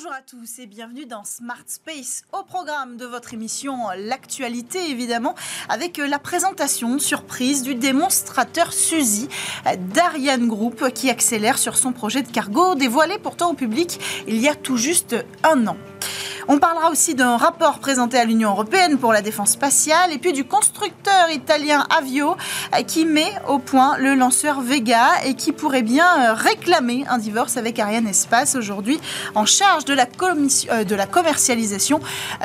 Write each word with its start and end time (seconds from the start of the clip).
Bonjour 0.00 0.12
à 0.12 0.22
tous 0.22 0.60
et 0.60 0.66
bienvenue 0.66 1.06
dans 1.06 1.24
Smart 1.24 1.64
Space, 1.66 2.22
au 2.32 2.44
programme 2.44 2.96
de 2.98 3.04
votre 3.04 3.34
émission 3.34 3.88
L'actualité 3.96 4.92
évidemment, 4.92 5.34
avec 5.68 5.96
la 5.96 6.20
présentation 6.20 7.00
surprise 7.00 7.64
du 7.64 7.74
démonstrateur 7.74 8.72
Suzy 8.72 9.28
d'Ariane 9.92 10.46
Group 10.46 10.88
qui 10.94 11.10
accélère 11.10 11.58
sur 11.58 11.76
son 11.76 11.92
projet 11.92 12.22
de 12.22 12.28
cargo 12.28 12.76
dévoilé 12.76 13.18
pourtant 13.18 13.50
au 13.50 13.54
public 13.54 13.98
il 14.28 14.36
y 14.36 14.46
a 14.46 14.54
tout 14.54 14.76
juste 14.76 15.16
un 15.42 15.66
an. 15.66 15.76
On 16.50 16.58
parlera 16.58 16.90
aussi 16.90 17.14
d'un 17.14 17.36
rapport 17.36 17.78
présenté 17.78 18.16
à 18.16 18.24
l'Union 18.24 18.52
européenne 18.52 18.96
pour 18.96 19.12
la 19.12 19.20
défense 19.20 19.50
spatiale 19.50 20.14
et 20.14 20.18
puis 20.18 20.32
du 20.32 20.44
constructeur 20.44 21.28
italien 21.30 21.86
Avio 21.94 22.36
euh, 22.74 22.82
qui 22.84 23.04
met 23.04 23.34
au 23.48 23.58
point 23.58 23.98
le 23.98 24.14
lanceur 24.14 24.62
Vega 24.62 25.10
et 25.26 25.34
qui 25.34 25.52
pourrait 25.52 25.82
bien 25.82 26.06
euh, 26.06 26.32
réclamer 26.32 27.04
un 27.10 27.18
divorce 27.18 27.58
avec 27.58 27.78
Ariane 27.78 28.08
Espace 28.08 28.54
aujourd'hui 28.54 28.98
en 29.34 29.44
charge 29.44 29.84
de 29.84 29.92
la, 29.92 30.06
euh, 30.72 31.06
commercialisation 31.12 32.00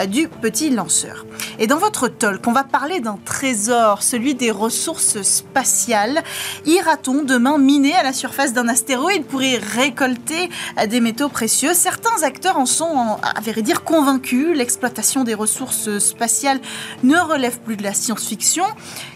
du 0.09 0.27
petit 0.27 0.70
lanceur. 0.70 1.25
Et 1.58 1.67
dans 1.67 1.77
votre 1.77 2.09
talk, 2.09 2.45
on 2.45 2.52
va 2.52 2.66
parler 2.66 2.99
d'un 2.99 3.17
trésor, 3.23 4.03
celui 4.03 4.35
des 4.35 4.52
ressources 4.52 5.22
spatiales. 5.22 6.23
Ira-t-on 6.66 7.23
demain 7.23 7.58
miner 7.58 7.95
à 7.95 8.03
la 8.03 8.11
surface 8.11 8.52
d'un 8.52 8.67
astéroïde 8.67 9.23
pour 9.23 9.44
y 9.44 9.58
récolter 9.58 10.49
des 10.89 10.99
métaux 10.99 11.30
précieux? 11.30 11.73
Certains 11.73 12.23
acteurs 12.23 12.58
en 12.58 12.66
sont, 12.66 13.17
à 13.22 13.39
vrai 13.41 13.61
dire, 13.61 13.83
convaincu, 13.93 14.55
l'exploitation 14.55 15.23
des 15.23 15.35
ressources 15.35 15.99
spatiales 15.99 16.59
ne 17.03 17.15
relève 17.15 17.59
plus 17.59 17.77
de 17.77 17.83
la 17.83 17.93
science-fiction, 17.93 18.63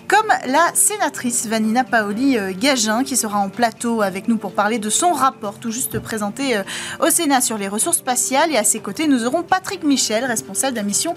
comme 0.07 0.27
la 0.45 0.69
sénatrice 0.75 1.47
Vanina 1.47 1.83
Paoli-Gagin, 1.83 3.03
qui 3.03 3.17
sera 3.17 3.39
en 3.39 3.49
plateau 3.49 4.03
avec 4.03 4.27
nous 4.27 4.37
pour 4.37 4.51
parler 4.51 4.77
de 4.77 4.91
son 4.91 5.13
rapport 5.13 5.57
tout 5.57 5.71
juste 5.71 5.97
présenté 5.97 6.55
euh, 6.55 6.61
au 6.99 7.09
Sénat 7.09 7.41
sur 7.41 7.57
les 7.57 7.67
ressources 7.67 7.97
spatiales. 7.97 8.51
Et 8.51 8.57
à 8.57 8.63
ses 8.63 8.79
côtés, 8.79 9.07
nous 9.07 9.25
aurons 9.25 9.41
Patrick 9.41 9.83
Michel, 9.83 10.23
responsable 10.25 10.73
de 10.73 10.77
la 10.77 10.85
mission 10.85 11.15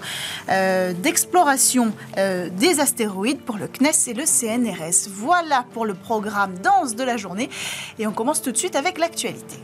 euh, 0.49 0.93
d'exploration 0.93 1.93
euh, 2.17 2.49
des 2.49 2.79
astéroïdes 2.79 3.41
pour 3.41 3.59
le 3.59 3.67
CNES 3.67 4.07
et 4.07 4.13
le 4.15 4.25
CNRS. 4.25 5.07
Voilà 5.07 5.65
pour 5.71 5.85
le 5.85 5.93
programme 5.93 6.55
Danse 6.63 6.95
de 6.95 7.03
la 7.03 7.15
journée. 7.15 7.51
Et 7.99 8.07
on 8.07 8.11
commence 8.11 8.41
tout 8.41 8.51
de 8.51 8.57
suite 8.57 8.75
avec 8.75 8.97
l'actualité. 8.97 9.59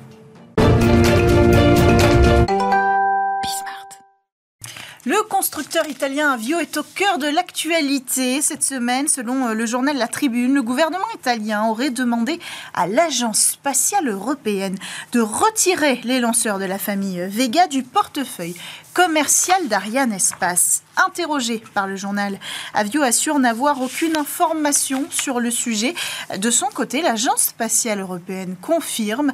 Le 5.08 5.24
constructeur 5.30 5.88
italien 5.88 6.32
Avio 6.32 6.60
est 6.60 6.76
au 6.76 6.84
cœur 6.84 7.18
de 7.18 7.28
l'actualité. 7.28 8.42
Cette 8.42 8.62
semaine, 8.62 9.08
selon 9.08 9.48
euh, 9.48 9.54
le 9.54 9.66
journal 9.66 9.96
La 9.96 10.10
Tribune, 10.10 10.54
le 10.54 10.62
gouvernement 10.62 11.08
italien 11.16 11.64
aurait 11.68 11.92
demandé 11.92 12.42
à 12.74 12.88
l'Agence 12.88 13.40
spatiale 13.40 14.10
européenne 14.10 14.78
de 15.14 15.22
retirer 15.22 16.02
les 16.04 16.20
lanceurs 16.20 16.60
de 16.60 16.66
la 16.66 16.78
famille 16.78 17.26
Vega 17.26 17.68
du 17.68 17.84
portefeuille 17.84 18.58
commercial 18.94 19.70
d'Ariane 19.70 20.12
Espace. 20.12 20.84
Interrogé 21.06 21.62
par 21.74 21.86
le 21.86 21.96
journal, 21.96 22.40
Avio 22.74 23.04
assure 23.04 23.38
n'avoir 23.38 23.82
aucune 23.82 24.18
information 24.18 25.06
sur 25.12 25.40
le 25.40 25.52
sujet. 25.52 25.94
De 26.38 26.50
son 26.50 26.68
côté, 26.68 27.02
l'Agence 27.04 27.42
spatiale 27.44 28.00
européenne 28.00 28.56
confirme 28.62 29.32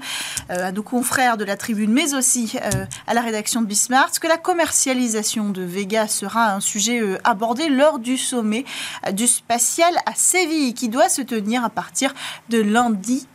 euh, 0.50 0.68
à 0.68 0.72
nos 0.74 0.84
confrères 0.84 1.38
de 1.38 1.46
la 1.46 1.56
tribune, 1.56 1.92
mais 1.94 2.14
aussi 2.16 2.54
euh, 2.62 2.86
à 3.08 3.14
la 3.14 3.22
rédaction 3.22 3.62
de 3.62 3.68
Bismarck, 3.68 4.20
que 4.20 4.28
la 4.28 4.38
commercialisation 4.38 5.50
de 5.50 5.62
Vega 5.62 6.08
sera 6.08 6.54
un 6.54 6.60
sujet 6.60 7.00
euh, 7.00 7.18
abordé 7.24 7.70
lors 7.70 8.00
du 8.00 8.18
sommet 8.18 8.66
du 9.14 9.28
spatial 9.28 9.94
à 10.06 10.16
Séville, 10.16 10.74
qui 10.74 10.90
doit 10.90 11.10
se 11.10 11.22
tenir 11.22 11.64
à 11.64 11.70
partir 11.70 12.14
de 12.50 12.62
lundi 12.62 13.28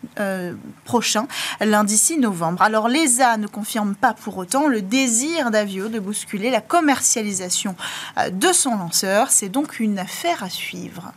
prochain, 0.84 1.28
lundi 1.60 1.96
6 1.96 2.18
novembre. 2.18 2.60
Alors 2.62 2.88
l'ESA 2.88 3.36
ne 3.36 3.46
confirme 3.46 3.94
pas 3.94 4.14
pour 4.14 4.36
autant 4.36 4.66
le 4.66 4.82
désir 4.82 5.50
d'Avio 5.50 5.88
de 5.88 6.00
bousculer 6.00 6.50
la 6.50 6.60
commercialisation 6.60 7.76
de 8.30 8.52
son 8.52 8.76
lanceur. 8.76 9.30
C'est 9.30 9.48
donc 9.48 9.80
une 9.80 9.98
affaire 9.98 10.42
à 10.42 10.50
suivre. 10.50 11.12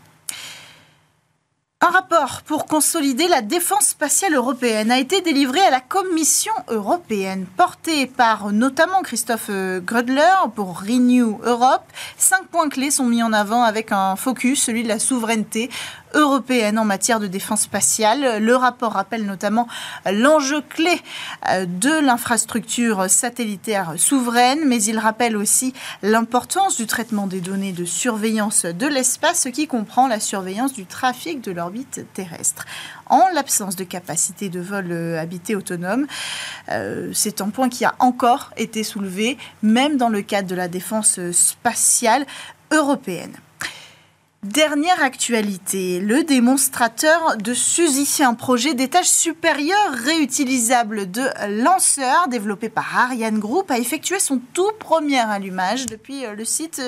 Un 1.83 1.89
rapport 1.89 2.43
pour 2.43 2.67
consolider 2.67 3.27
la 3.27 3.41
défense 3.41 3.87
spatiale 3.87 4.35
européenne 4.35 4.91
a 4.91 4.99
été 4.99 5.21
délivré 5.21 5.59
à 5.61 5.71
la 5.71 5.79
Commission 5.79 6.53
européenne, 6.67 7.47
porté 7.57 8.05
par 8.05 8.51
notamment 8.51 9.01
Christophe 9.01 9.47
euh, 9.49 9.79
Grudler 9.79 10.35
pour 10.53 10.81
Renew 10.81 11.39
Europe. 11.43 11.81
Cinq 12.17 12.45
points 12.51 12.69
clés 12.69 12.91
sont 12.91 13.05
mis 13.05 13.23
en 13.23 13.33
avant 13.33 13.63
avec 13.63 13.91
un 13.91 14.15
focus, 14.15 14.61
celui 14.61 14.83
de 14.83 14.89
la 14.89 14.99
souveraineté 14.99 15.71
européenne 16.13 16.79
en 16.79 16.85
matière 16.85 17.19
de 17.19 17.27
défense 17.27 17.61
spatiale. 17.61 18.43
Le 18.43 18.55
rapport 18.55 18.93
rappelle 18.93 19.25
notamment 19.25 19.67
l'enjeu 20.11 20.61
clé 20.61 21.01
euh, 21.49 21.65
de 21.65 21.99
l'infrastructure 22.03 23.09
satellitaire 23.09 23.93
souveraine, 23.97 24.59
mais 24.65 24.83
il 24.83 24.99
rappelle 24.99 25.37
aussi 25.37 25.73
l'importance 26.01 26.77
du 26.77 26.87
traitement 26.87 27.27
des 27.27 27.41
données 27.41 27.71
de 27.71 27.85
surveillance 27.85 28.65
de 28.65 28.87
l'espace, 28.87 29.41
ce 29.41 29.49
qui 29.49 29.67
comprend 29.67 30.07
la 30.07 30.19
surveillance 30.19 30.73
du 30.73 30.85
trafic 30.85 31.41
de 31.41 31.51
l'orbite 31.51 32.05
terrestre 32.13 32.65
en 33.07 33.27
l'absence 33.33 33.75
de 33.75 33.83
capacité 33.83 34.49
de 34.49 34.61
vol 34.61 34.87
euh, 34.91 35.19
habité 35.19 35.55
autonome. 35.55 36.07
Euh, 36.69 37.11
c'est 37.13 37.41
un 37.41 37.49
point 37.49 37.69
qui 37.69 37.85
a 37.85 37.93
encore 37.99 38.51
été 38.57 38.83
soulevé, 38.83 39.37
même 39.61 39.97
dans 39.97 40.09
le 40.09 40.21
cadre 40.21 40.47
de 40.47 40.55
la 40.55 40.67
défense 40.67 41.19
spatiale 41.31 42.25
européenne. 42.71 43.35
Dernière 44.43 45.03
actualité, 45.03 45.99
le 45.99 46.23
démonstrateur 46.23 47.37
de 47.37 47.53
Suzy, 47.53 48.23
un 48.23 48.33
projet 48.33 48.73
d'étage 48.73 49.07
supérieur 49.07 49.77
réutilisable 50.03 51.11
de 51.11 51.21
lanceur 51.61 52.27
développé 52.27 52.67
par 52.67 52.97
Ariane 52.97 53.37
Group, 53.37 53.69
a 53.69 53.77
effectué 53.77 54.19
son 54.19 54.41
tout 54.53 54.71
premier 54.79 55.19
allumage 55.19 55.85
depuis 55.85 56.25
euh, 56.25 56.33
le 56.33 56.43
site 56.43 56.81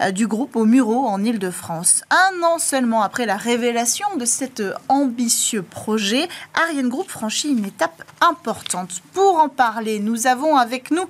euh, 0.00 0.12
du 0.12 0.26
groupe 0.26 0.56
au 0.56 0.64
Muro 0.64 1.06
en 1.06 1.22
Ile-de-France. 1.22 2.04
Un 2.08 2.42
an 2.42 2.58
seulement 2.58 3.02
après 3.02 3.26
la 3.26 3.36
révélation 3.36 4.06
de 4.16 4.24
cet 4.24 4.62
ambitieux 4.88 5.62
projet, 5.62 6.26
Ariane 6.54 6.88
Group 6.88 7.10
franchit 7.10 7.50
une 7.50 7.66
étape 7.66 8.02
importante. 8.22 9.02
Pour 9.12 9.36
en 9.40 9.50
parler, 9.50 10.00
nous 10.00 10.26
avons 10.26 10.56
avec 10.56 10.90
nous 10.90 11.06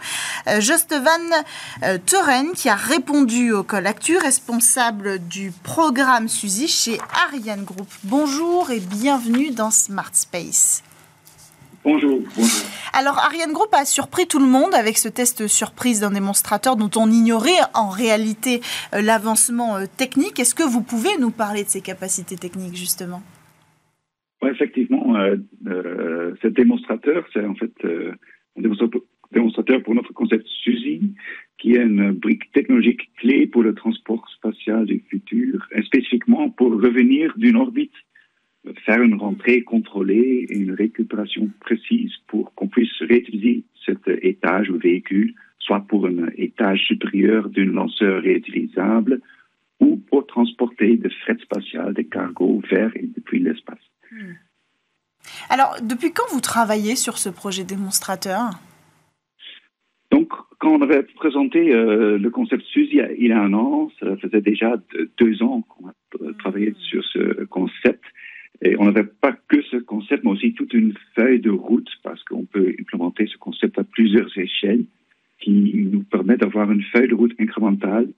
euh, 0.48 0.60
Van 0.90 1.98
Teuren 2.04 2.50
qui 2.52 2.68
a 2.68 2.74
répondu 2.74 3.52
au 3.52 3.62
col 3.62 3.86
actu, 3.86 4.16
responsable 4.16 5.20
du 5.20 5.52
programme 5.68 6.28
Suzy 6.28 6.66
chez 6.66 6.96
Ariane 7.26 7.62
Group. 7.62 7.88
Bonjour 8.02 8.70
et 8.70 8.80
bienvenue 8.80 9.50
dans 9.50 9.70
Smart 9.70 10.14
Space. 10.14 10.82
Bonjour, 11.84 12.20
bonjour. 12.34 12.66
Alors, 12.94 13.18
Ariane 13.18 13.52
Group 13.52 13.68
a 13.72 13.84
surpris 13.84 14.26
tout 14.26 14.38
le 14.38 14.46
monde 14.46 14.74
avec 14.74 14.96
ce 14.96 15.10
test 15.10 15.46
surprise 15.46 16.00
d'un 16.00 16.10
démonstrateur 16.10 16.76
dont 16.76 16.90
on 16.96 17.10
ignorait 17.10 17.60
en 17.74 17.90
réalité 17.90 18.60
euh, 18.94 19.02
l'avancement 19.02 19.76
euh, 19.76 19.84
technique. 19.98 20.40
Est-ce 20.40 20.54
que 20.54 20.62
vous 20.62 20.82
pouvez 20.82 21.18
nous 21.20 21.30
parler 21.30 21.64
de 21.64 21.68
ses 21.68 21.82
capacités 21.82 22.36
techniques, 22.36 22.76
justement? 22.76 23.22
Oui, 24.40 24.48
effectivement. 24.48 25.16
Euh, 25.16 26.34
ce 26.40 26.48
démonstrateur, 26.48 27.26
c'est 27.34 27.44
en 27.44 27.54
fait 27.54 27.74
un 27.84 28.62
démonstrateur 28.62 29.02
pour 29.84 29.94
notre 29.94 30.12
concept 30.12 30.46
Suzy, 30.46 31.00
qui 31.58 31.74
est 31.74 31.82
une 31.82 32.12
brique 32.12 32.50
technologique 32.52 33.10
clé 33.16 33.46
pour 33.46 33.62
le 33.62 33.74
transport 33.74 34.26
spatial 34.30 34.86
du 34.86 35.02
futur, 35.08 35.66
spécifiquement 35.84 36.50
pour 36.50 36.70
revenir 36.72 37.32
d'une 37.36 37.56
orbite, 37.56 37.92
faire 38.84 39.02
une 39.02 39.14
rentrée 39.14 39.62
contrôlée 39.62 40.46
et 40.48 40.56
une 40.56 40.72
récupération 40.72 41.50
précise 41.60 42.12
pour 42.26 42.54
qu'on 42.54 42.68
puisse 42.68 43.00
réutiliser 43.00 43.64
cet 43.84 44.00
étage 44.22 44.70
ou 44.70 44.78
véhicule, 44.78 45.34
soit 45.58 45.80
pour 45.80 46.06
un 46.06 46.28
étage 46.36 46.80
supérieur 46.86 47.48
d'un 47.48 47.66
lanceur 47.66 48.22
réutilisable 48.22 49.20
ou 49.80 49.96
pour 49.96 50.26
transporter 50.26 50.96
des 50.96 51.10
fret 51.10 51.36
spatial, 51.42 51.94
des 51.94 52.06
cargos 52.06 52.62
vers 52.70 52.94
et 52.96 53.08
depuis 53.16 53.40
l'espace. 53.40 53.78
Hmm. 54.10 54.34
Alors, 55.50 55.76
depuis 55.82 56.12
quand 56.12 56.28
vous 56.30 56.40
travaillez 56.40 56.96
sur 56.96 57.18
ce 57.18 57.28
projet 57.28 57.64
démonstrateur? 57.64 58.50
Quand 60.68 60.74
on 60.74 60.82
avait 60.82 61.02
présenté 61.02 61.72
euh, 61.72 62.18
le 62.18 62.30
concept 62.30 62.62
Suzy 62.64 63.00
il 63.18 63.28
y 63.28 63.32
a 63.32 63.40
un 63.40 63.54
an, 63.54 63.90
ça 63.98 64.16
faisait 64.18 64.42
déjà 64.42 64.76
deux 65.16 65.42
ans 65.42 65.62
qu'on 65.62 65.88
a 65.88 65.94
euh, 66.20 66.32
travaillé 66.38 66.74
sur 66.78 67.02
ce 67.06 67.44
concept. 67.44 68.04
Et 68.60 68.76
on 68.78 68.84
n'avait 68.84 69.04
pas 69.04 69.32
que 69.32 69.62
ce 69.62 69.76
concept, 69.76 70.24
mais 70.24 70.32
aussi 70.32 70.52
toute 70.52 70.74
une 70.74 70.92
feuille 71.14 71.40
de 71.40 71.50
route, 71.50 71.88
parce 72.02 72.22
qu'on 72.24 72.44
peut 72.44 72.74
implémenter 72.78 73.26
ce 73.28 73.38
concept 73.38 73.78
à 73.78 73.84
plusieurs 73.84 74.36
échelles, 74.36 74.84
qui 75.40 75.86
nous 75.90 76.02
permet 76.02 76.36
d'avoir 76.36 76.70
une 76.70 76.82
feuille 76.82 77.08
de 77.08 77.14
route 77.14 77.34
incrémentale, 77.40 78.08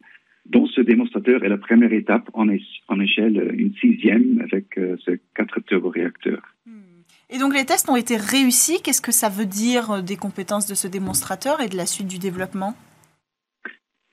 dont 0.46 0.66
ce 0.66 0.80
démonstrateur 0.80 1.44
est 1.44 1.48
la 1.48 1.58
première 1.58 1.92
étape 1.92 2.30
en, 2.32 2.48
échelle 2.48 3.54
une 3.56 3.74
sixième 3.74 4.40
avec 4.42 4.76
euh. 4.76 4.96
Et 5.06 5.20
donc 7.40 7.54
les 7.54 7.64
tests 7.64 7.88
ont 7.88 7.96
été 7.96 8.16
réussis. 8.16 8.80
Qu'est-ce 8.82 9.02
que 9.02 9.12
ça 9.12 9.28
veut 9.28 9.46
dire 9.46 9.90
euh, 9.90 10.02
des 10.02 10.16
compétences 10.16 10.66
de 10.66 10.74
ce 10.74 10.86
démonstrateur 10.86 11.60
et 11.60 11.68
de 11.68 11.76
la 11.76 11.86
suite 11.86 12.06
du 12.06 12.18
développement? 12.18 12.74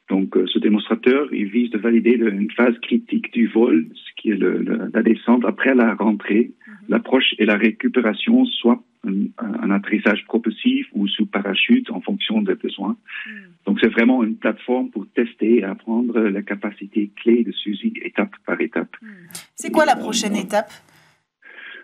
Donc, 0.09 0.38
euh, 0.38 0.45
ce 0.47 0.59
démonstrateur, 0.59 1.27
il 1.33 1.50
vise 1.50 1.69
de 1.69 1.77
valider 1.77 2.12
une 2.12 2.50
phase 2.51 2.77
critique 2.81 3.31
du 3.33 3.47
vol, 3.47 3.88
ce 3.94 4.21
qui 4.21 4.29
est 4.29 4.39
la 4.39 5.03
descente 5.03 5.44
après 5.45 5.75
la 5.75 5.95
rentrée, 5.95 6.51
mhm. 6.65 6.74
l'approche 6.88 7.35
est 7.38 7.45
la 7.45 7.57
récupération, 7.57 8.45
soit 8.45 8.81
un, 9.07 9.71
atterrissage 9.71 10.24
propulsif 10.25 10.88
ou 10.94 11.07
sous 11.07 11.25
parachute 11.25 11.89
en 11.91 12.01
fonction 12.01 12.41
des 12.41 12.56
besoins. 12.56 12.97
Hmm. 13.25 13.31
Donc 13.65 13.79
c'est 13.81 13.89
vraiment 13.89 14.24
une 14.24 14.35
plateforme 14.35 14.89
pour 14.89 15.06
tester 15.13 15.59
et 15.59 15.63
apprendre 15.63 16.19
la 16.19 16.41
capacité 16.41 17.12
clé 17.21 17.44
de 17.44 17.51
Suzy 17.51 17.94
étape 18.03 18.31
par 18.45 18.59
étape. 18.62 18.95
Hmm. 19.01 19.27
C'est 19.56 19.71
quoi 19.71 19.85
la 19.85 19.95
prochaine 19.95 20.35
étape? 20.35 20.71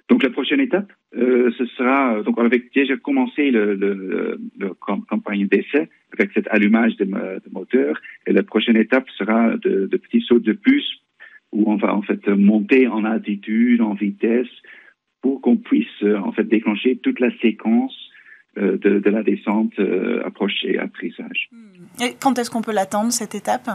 Donc 0.09 0.23
la 0.23 0.29
prochaine 0.29 0.59
étape, 0.59 0.91
euh, 1.15 1.51
ce 1.57 1.65
sera 1.65 2.21
donc 2.23 2.39
on 2.39 2.45
avait 2.45 2.63
déjà 2.73 2.97
commencé 2.97 3.51
le, 3.51 4.39
campagne 5.07 5.47
d'essai 5.47 5.89
avec 6.17 6.31
cet 6.33 6.47
allumage 6.49 6.95
de, 6.97 7.05
de, 7.05 7.51
moteur 7.51 7.99
et 8.25 8.33
la 8.33 8.43
prochaine 8.43 8.77
étape 8.77 9.09
sera 9.17 9.55
de, 9.57 9.85
petits 9.97 10.21
sauts 10.21 10.39
de 10.39 10.53
puce 10.53 10.89
où 11.51 11.71
on 11.71 11.75
va 11.75 11.93
en 11.93 12.01
fait 12.01 12.27
monter 12.27 12.87
en 12.87 13.05
altitude, 13.05 13.81
en 13.81 13.93
vitesse 13.93 14.47
pour 15.23 15.41
qu'on 15.41 15.57
puisse 15.57 15.87
euh, 16.03 16.17
en 16.17 16.31
fait 16.31 16.43
déclencher 16.43 16.97
toute 16.97 17.19
la 17.19 17.29
séquence 17.39 17.95
euh, 18.57 18.77
de, 18.77 19.09
la 19.09 19.23
descente, 19.23 19.71
euh, 19.79 20.21
approche 20.25 20.63
et 20.63 20.77
atterrissage. 20.77 21.49
Et 22.01 22.13
quand 22.21 22.37
est-ce 22.37 22.51
qu'on 22.51 22.61
peut 22.61 22.73
l'attendre 22.73 23.11
cette 23.11 23.33
étape? 23.33 23.67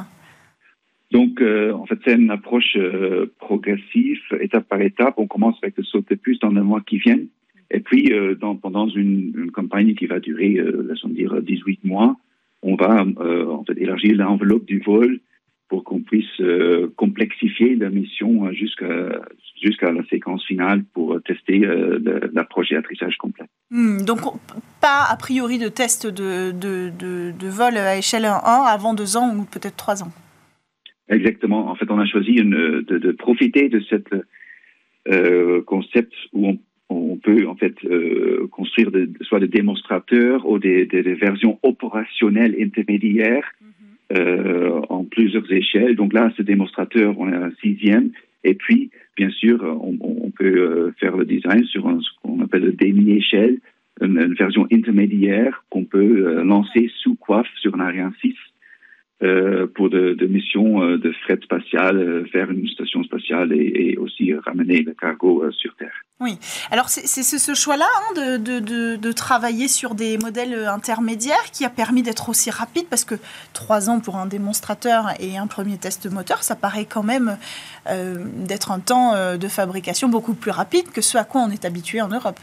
Donc, 1.11 1.41
en 1.41 1.87
fait, 1.87 1.99
c'est 2.05 2.15
une 2.15 2.31
approche 2.31 2.77
progressive, 3.39 4.21
étape 4.41 4.69
par 4.69 4.83
étape. 4.83 5.15
On 5.17 5.27
commence 5.27 5.57
avec 5.63 5.77
le 5.79 5.85
saut 5.85 6.05
de 6.09 6.15
puce 6.15 6.39
dans 6.41 6.51
les 6.51 6.61
mois 6.61 6.83
qui 6.83 6.99
viennent. 6.99 7.29
Et 7.71 7.81
puis, 7.81 8.13
dans, 8.39 8.57
pendant 8.57 8.89
une, 8.89 9.33
une, 9.37 9.51
campagne 9.51 9.95
qui 9.95 10.07
va 10.07 10.21
durer, 10.21 10.63
laissons 10.87 11.09
dire, 11.09 11.41
18 11.41 11.85
mois, 11.85 12.17
on 12.63 12.77
va 12.77 13.05
en 13.05 13.65
fait 13.65 13.81
élargir 13.81 14.17
l'enveloppe 14.17 14.67
du 14.67 14.81
vol 14.81 15.21
pour 15.69 15.85
qu'on 15.85 16.01
puisse 16.01 16.41
euh, 16.41 16.93
complexifier 16.97 17.77
la 17.77 17.91
mission 17.91 18.47
euh, 18.47 18.53
jusqu'à 18.53 19.21
jusqu'à 19.63 19.93
la 19.93 20.05
séquence 20.07 20.45
finale 20.45 20.85
pour 20.95 21.21
tester 21.23 21.65
euh, 21.65 21.99
l'approche 22.33 22.73
et 22.73 22.77
atterrissage 22.77 23.17
complet. 23.19 23.47
Hmm, 23.71 24.01
donc, 24.03 24.21
pas 24.81 25.05
a 25.09 25.17
priori 25.17 25.59
de 25.59 25.69
test 25.69 26.07
de, 26.07 26.53
de, 26.53 26.91
de, 26.91 27.49
vol 27.49 27.77
à 27.77 27.99
échelle 27.99 28.25
1 28.25 28.31
avant 28.35 28.95
deux 28.95 29.17
ans 29.17 29.37
ou 29.37 29.45
peut-être 29.45 29.77
trois 29.77 30.03
ans 30.03 30.13
Exactement. 31.09 31.71
En 31.71 31.75
fait, 31.75 31.91
on 31.91 31.99
a 31.99 32.07
choisi 32.07 32.33
une, 32.33 32.83
de, 32.83 33.13
profiter 33.13 33.69
de 33.69 33.81
cette 33.89 34.15
concept 35.65 36.13
où 36.33 36.49
on, 36.49 36.59
on, 36.91 37.17
peut 37.17 37.47
en 37.47 37.55
fait 37.55 37.75
construire 38.51 38.91
soit 39.23 39.41
des 39.41 39.49
démonstrateurs 39.49 40.47
ou 40.47 40.59
des, 40.59 40.85
des, 40.87 41.15
versions 41.15 41.59
opérationnelles 41.63 42.57
intermédiaires. 42.61 43.51
Hmm 43.61 43.69
euh, 44.11 44.81
en 44.89 45.05
plusieurs 45.05 45.51
échelles. 45.53 45.95
Donc 45.95 46.15
là, 46.15 46.33
ce 46.37 46.43
démonstrateur, 46.43 47.15
on 47.19 47.31
est 47.31 47.37
à 47.37 47.45
un 47.45 47.53
sixième. 47.61 48.11
Et 48.45 48.55
puis, 48.55 48.91
bien 49.17 49.31
sûr, 49.31 49.63
on, 49.63 49.99
on 50.01 50.31
peut 50.31 50.47
euh, 50.47 50.93
faire 50.99 51.17
le 51.17 51.27
design 51.27 51.65
sur 51.65 51.87
un, 51.87 52.01
ce 52.01 52.09
qu'on 52.23 52.41
appelle 52.41 52.65
le 52.65 52.73
demi-échelle, 52.73 53.59
une, 54.01 54.19
une, 54.19 54.35
version 54.35 54.67
intermédiaire 54.73 55.63
qu'on 55.71 55.85
peut 55.85 56.27
euh, 56.27 56.43
lancer 56.43 56.91
sous 57.03 57.17
coiffe 57.17 57.51
sur 57.61 57.75
un 57.75 57.81
Ariane 57.81 58.15
6 58.23 58.29
euh, 58.29 58.33
pour 59.75 59.91
de, 59.91 60.15
de 60.15 60.27
missions 60.27 60.83
euh, 60.83 60.99
de 60.99 61.13
fret 61.25 61.39
spatial 61.43 61.97
euh, 61.99 62.25
vers 62.33 62.51
une 62.51 62.67
station 62.69 63.03
spatiale 63.03 63.53
et, 63.53 63.97
aussi 63.99 64.33
ramener 64.35 64.83
le 64.83 64.95
cargo 64.95 65.51
sur 65.51 65.75
Terre. 65.77 66.05
Oui, 66.21 66.39
alors 66.71 66.89
c'est 66.89 67.23
ce 67.23 67.55
choix-là 67.55 67.87
hein, 67.87 68.39
de, 68.39 68.97
de, 68.97 69.13
travailler 69.13 69.67
sur 69.67 69.95
des 69.95 70.19
modèles 70.19 70.67
intermédiaires 70.67 71.51
qui 71.53 71.65
a 71.65 71.71
permis 71.71 72.03
d'être 72.03 72.29
aussi 72.29 72.51
rapide 72.51 72.87
parce 72.89 73.05
que 73.05 73.15
trois 73.53 73.91
ans 73.91 74.01
pour 74.01 74.17
un 74.17 74.27
démonstrateur 74.27 75.07
et 75.21 75.37
un 75.37 75.47
premier 75.47 75.79
test 75.79 76.11
moteur, 76.11 76.43
ça 76.43 76.55
paraît 76.55 76.85
quand 76.85 77.03
même 77.03 77.39
euh, 77.91 78.25
d'être 78.47 78.71
un 78.71 78.81
temps 78.81 79.15
de 79.37 79.49
fabrication 79.49 80.09
beaucoup 80.09 80.35
plus 80.35 80.51
rapide 80.51 80.91
que 80.93 81.01
ce 81.01 81.19
à 81.19 81.25
quoi 81.25 81.41
on 81.41 81.51
est 81.51 81.65
habitué 81.65 82.01
en 82.01 82.09
Europe. 82.09 82.39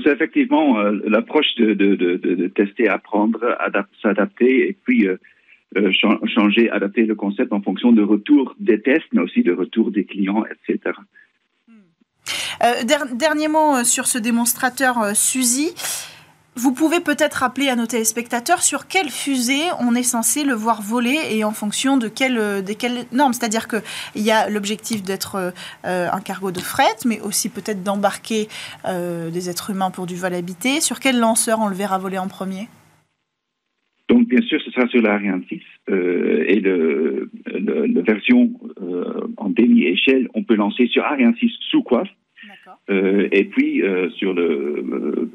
C'est 0.00 0.10
effectivement 0.10 0.78
euh, 0.78 1.00
l'approche 1.06 1.54
de, 1.56 2.48
tester, 2.48 2.88
apprendre, 2.88 3.40
s'adapter 4.00 4.68
et 4.68 4.72
puis 4.72 5.06
euh, 5.06 5.16
euh 5.76 5.90
changer, 5.92 6.70
adapter 6.70 7.04
le 7.04 7.14
concept 7.14 7.52
en 7.52 7.60
fonction 7.60 7.92
de 7.92 8.02
retour 8.02 8.54
des 8.58 8.80
tests, 8.80 9.06
mais 9.12 9.20
aussi 9.20 9.42
de 9.42 9.52
retour 9.52 9.90
des 9.90 10.04
clients, 10.04 10.44
etc. 10.46 10.96
Hmm. 11.68 13.16
Dernier 13.16 13.48
mot 13.48 13.84
sur 13.84 14.06
ce 14.06 14.18
démonstrateur 14.18 15.14
Suzy. 15.14 15.74
Vous 16.54 16.74
pouvez 16.74 17.00
peut-être 17.00 17.34
rappeler 17.34 17.68
à 17.68 17.76
nos 17.76 17.86
téléspectateurs 17.86 18.62
sur 18.62 18.86
quelle 18.86 19.08
fusée 19.08 19.70
on 19.80 19.94
est 19.94 20.02
censé 20.02 20.44
le 20.44 20.52
voir 20.52 20.82
voler 20.82 21.18
et 21.30 21.44
en 21.44 21.52
fonction 21.52 21.96
de, 21.96 22.08
quelle, 22.08 22.36
euh, 22.36 22.60
de 22.60 22.74
quelles 22.74 23.06
normes. 23.10 23.32
C'est-à-dire 23.32 23.68
qu'il 23.68 24.22
y 24.22 24.30
a 24.30 24.50
l'objectif 24.50 25.02
d'être 25.02 25.52
euh, 25.86 26.08
un 26.12 26.20
cargo 26.20 26.50
de 26.50 26.60
fret, 26.60 27.06
mais 27.06 27.20
aussi 27.20 27.48
peut-être 27.48 27.82
d'embarquer 27.82 28.48
euh, 28.84 29.30
des 29.30 29.48
êtres 29.48 29.70
humains 29.70 29.90
pour 29.90 30.06
du 30.06 30.14
vol 30.14 30.34
habité. 30.34 30.80
Sur 30.82 31.00
quel 31.00 31.18
lanceur 31.18 31.58
on 31.60 31.68
le 31.68 31.74
verra 31.74 31.98
voler 31.98 32.18
en 32.18 32.28
premier? 32.28 32.68
Donc, 34.12 34.28
bien 34.28 34.42
sûr, 34.42 34.60
ce 34.60 34.70
sera 34.70 34.86
sur 34.88 35.00
l'Ariane 35.00 35.42
6 35.48 35.60
euh, 35.88 36.44
et 36.46 36.60
le, 36.60 37.30
le, 37.46 38.02
version 38.02 38.50
euh, 38.82 39.26
en 39.38 39.48
demi-échelle, 39.48 40.28
on 40.34 40.42
peut 40.42 40.54
lancer 40.54 40.86
sur 40.88 41.02
Ariane 41.02 41.34
6 41.40 41.50
sous 41.70 41.82
coiffe. 41.82 42.10
Euh, 42.90 43.28
et 43.32 43.44
puis, 43.44 43.82
sur 44.16 44.34
le 44.34 45.30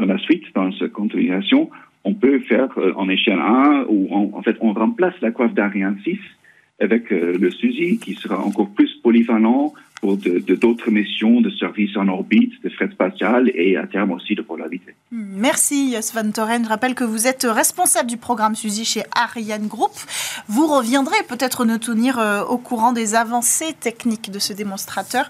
dans 0.00 0.06
la 0.06 0.18
suite, 0.18 0.44
dans 0.54 0.72
cette 0.72 0.92
continuation, 0.92 1.70
on 2.04 2.14
peut 2.14 2.40
faire 2.40 2.70
euh, 2.78 2.92
en 2.96 3.08
échelle 3.08 3.38
1 3.38 3.84
où 3.88 4.08
en 4.12 4.42
fait 4.42 4.56
on 4.60 4.72
remplace 4.72 5.14
la 5.20 5.30
coiffe 5.30 5.54
d'Ariane 5.54 5.98
6 6.02 6.18
avec 6.80 7.12
euh, 7.12 7.36
le 7.38 7.50
SUSI 7.50 7.98
qui 7.98 8.14
sera 8.14 8.38
encore 8.38 8.70
plus 8.70 8.92
polyvalent 9.02 9.72
pour 10.00 10.16
d'autres 10.16 10.90
missions 10.90 11.40
de 11.42 11.50
service 11.50 11.94
en 11.96 12.08
orbite, 12.08 12.52
de 12.64 12.70
fret 12.70 12.90
spatial 12.90 13.50
et 13.54 13.76
à 13.76 13.86
terme 13.86 14.12
aussi 14.12 14.34
de 14.34 14.40
polarité. 14.40 14.94
Merci 15.10 15.92
Jos 15.92 16.14
Van 16.14 16.30
Toren. 16.30 16.64
Je 16.64 16.68
rappelle 16.68 16.94
que 16.94 17.04
vous 17.04 17.26
êtes 17.26 17.46
responsable 17.48 18.08
du 18.08 18.16
programme 18.16 18.54
SUSI 18.54 18.84
chez 18.86 19.02
Ariane 19.14 19.66
Group. 19.66 19.92
Vous 20.48 20.66
reviendrez 20.66 21.22
peut-être 21.28 21.66
nous 21.66 21.76
tenir 21.76 22.18
euh, 22.18 22.42
au 22.44 22.56
courant 22.56 22.92
des 22.92 23.14
avancées 23.14 23.74
techniques 23.78 24.30
de 24.30 24.38
ce 24.38 24.54
démonstrateur 24.54 25.28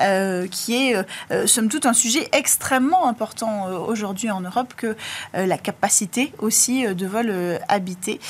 euh, 0.00 0.46
qui 0.46 0.74
est, 0.74 0.94
euh, 1.32 1.46
somme 1.46 1.68
toute, 1.68 1.86
un 1.86 1.92
sujet 1.92 2.28
extrêmement 2.32 3.08
important 3.08 3.66
aujourd'hui 3.88 4.30
en 4.30 4.40
Europe 4.40 4.74
que 4.76 4.94
la 5.34 5.58
capacité 5.58 6.32
aussi 6.38 6.84
de 6.86 7.06
vol 7.06 7.32
habité 7.68 8.20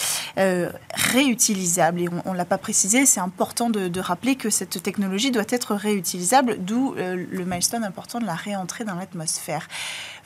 réutilisable. 0.95 2.01
Et 2.01 2.09
on 2.25 2.33
ne 2.33 2.37
l'a 2.39 2.45
pas 2.45 2.59
précisé, 2.59 3.05
c'est 3.05 3.21
important 3.21 3.69
de, 3.69 3.89
de 3.89 4.01
rappeler 4.01 4.37
que 4.37 4.49
cette 4.49 4.83
technologie 4.83 5.31
doit 5.31 5.45
être 5.51 5.75
réutilisable, 5.83 6.57
d'où 6.59 6.95
euh, 6.95 7.27
le 7.31 7.45
milestone 7.45 7.85
important 7.85 8.21
de 8.21 8.27
la 8.27 8.35
réentrée 8.35 8.85
dans 8.85 8.95
l'atmosphère. 8.95 9.69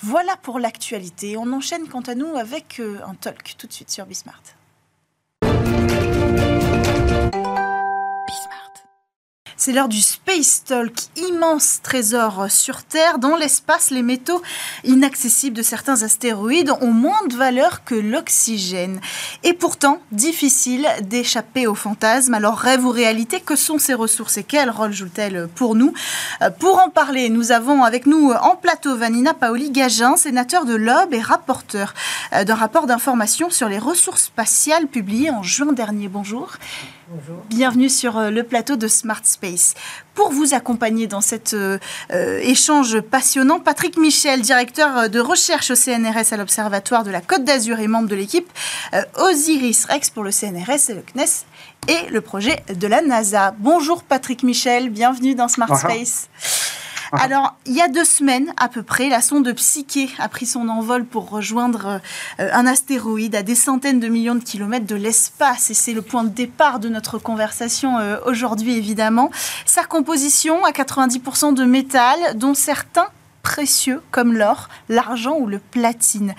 Voilà 0.00 0.36
pour 0.42 0.58
l'actualité. 0.58 1.36
On 1.36 1.52
enchaîne 1.52 1.88
quant 1.88 2.02
à 2.02 2.14
nous 2.14 2.36
avec 2.36 2.78
euh, 2.78 3.00
un 3.06 3.14
talk 3.14 3.56
tout 3.58 3.66
de 3.66 3.72
suite 3.72 3.90
sur 3.90 4.06
Bismart. 4.06 4.55
C'est 9.58 9.72
l'heure 9.72 9.88
du 9.88 10.02
Space 10.02 10.64
Talk, 10.64 10.92
immense 11.16 11.80
trésor 11.82 12.50
sur 12.50 12.82
Terre. 12.82 13.18
Dans 13.18 13.36
l'espace, 13.36 13.90
les 13.90 14.02
métaux 14.02 14.42
inaccessibles 14.84 15.56
de 15.56 15.62
certains 15.62 16.02
astéroïdes 16.02 16.72
ont 16.82 16.92
moins 16.92 17.26
de 17.26 17.34
valeur 17.34 17.82
que 17.82 17.94
l'oxygène. 17.94 19.00
Et 19.44 19.54
pourtant, 19.54 20.02
difficile 20.12 20.86
d'échapper 21.00 21.66
aux 21.66 21.74
fantasmes. 21.74 22.34
Alors, 22.34 22.58
rêve 22.58 22.84
ou 22.84 22.90
réalité, 22.90 23.40
que 23.40 23.56
sont 23.56 23.78
ces 23.78 23.94
ressources 23.94 24.36
et 24.36 24.44
quel 24.44 24.68
rôle 24.68 24.92
jouent-elles 24.92 25.48
pour 25.54 25.74
nous? 25.74 25.94
Euh, 26.42 26.50
Pour 26.50 26.78
en 26.78 26.90
parler, 26.90 27.30
nous 27.30 27.50
avons 27.50 27.82
avec 27.82 28.04
nous 28.04 28.32
en 28.32 28.56
plateau 28.56 28.94
Vanina 28.94 29.32
Paoli-Gagin, 29.32 30.16
sénateur 30.16 30.66
de 30.66 30.74
l'OB 30.74 31.14
et 31.14 31.22
rapporteur 31.22 31.94
euh, 32.34 32.44
d'un 32.44 32.56
rapport 32.56 32.86
d'information 32.86 33.48
sur 33.48 33.70
les 33.70 33.78
ressources 33.78 34.24
spatiales 34.24 34.86
publié 34.86 35.30
en 35.30 35.42
juin 35.42 35.72
dernier. 35.72 36.08
Bonjour. 36.08 36.58
Bonjour. 37.08 37.36
Bienvenue 37.50 37.88
sur 37.88 38.18
euh, 38.18 38.30
le 38.30 38.42
plateau 38.42 38.74
de 38.74 38.88
Smart 38.88 39.20
Space. 39.22 39.74
Pour 40.14 40.32
vous 40.32 40.54
accompagner 40.54 41.06
dans 41.06 41.20
cet 41.20 41.54
euh, 41.54 41.78
euh, 42.10 42.40
échange 42.42 43.00
passionnant, 43.00 43.60
Patrick 43.60 43.96
Michel, 43.96 44.40
directeur 44.42 45.08
de 45.08 45.20
recherche 45.20 45.70
au 45.70 45.76
CNRS 45.76 46.32
à 46.32 46.36
l'Observatoire 46.36 47.04
de 47.04 47.12
la 47.12 47.20
Côte 47.20 47.44
d'Azur 47.44 47.78
et 47.78 47.86
membre 47.86 48.08
de 48.08 48.16
l'équipe 48.16 48.50
Osiris 49.18 49.84
Rex 49.84 50.10
pour 50.10 50.24
le 50.24 50.32
CNRS 50.32 50.90
et 50.90 50.94
le 50.94 51.02
CNES 51.02 51.44
et 51.86 52.10
le 52.10 52.20
projet 52.20 52.64
de 52.74 52.86
la 52.88 53.02
NASA. 53.02 53.54
Bonjour 53.58 54.02
Patrick 54.02 54.42
Michel, 54.42 54.90
bienvenue 54.90 55.36
dans 55.36 55.48
Smart 55.48 55.78
Space. 55.78 56.28
Ah. 57.12 57.22
Alors, 57.22 57.54
il 57.66 57.74
y 57.74 57.80
a 57.80 57.88
deux 57.88 58.04
semaines 58.04 58.52
à 58.56 58.68
peu 58.68 58.82
près, 58.82 59.08
la 59.08 59.20
sonde 59.20 59.52
Psyché 59.52 60.10
a 60.18 60.28
pris 60.28 60.46
son 60.46 60.68
envol 60.68 61.04
pour 61.04 61.30
rejoindre 61.30 62.00
euh, 62.40 62.48
un 62.52 62.66
astéroïde 62.66 63.34
à 63.34 63.42
des 63.42 63.54
centaines 63.54 64.00
de 64.00 64.08
millions 64.08 64.34
de 64.34 64.42
kilomètres 64.42 64.86
de 64.86 64.96
l'espace. 64.96 65.70
Et 65.70 65.74
c'est 65.74 65.92
le 65.92 66.02
point 66.02 66.24
de 66.24 66.28
départ 66.30 66.80
de 66.80 66.88
notre 66.88 67.18
conversation 67.18 67.98
euh, 67.98 68.18
aujourd'hui, 68.26 68.76
évidemment. 68.76 69.30
Sa 69.64 69.84
composition 69.84 70.64
à 70.64 70.70
90% 70.70 71.54
de 71.54 71.64
métal, 71.64 72.18
dont 72.36 72.54
certains 72.54 73.08
précieux 73.46 74.02
comme 74.10 74.32
l'or, 74.32 74.68
l'argent 74.88 75.36
ou 75.38 75.46
le 75.46 75.60
platine. 75.60 76.34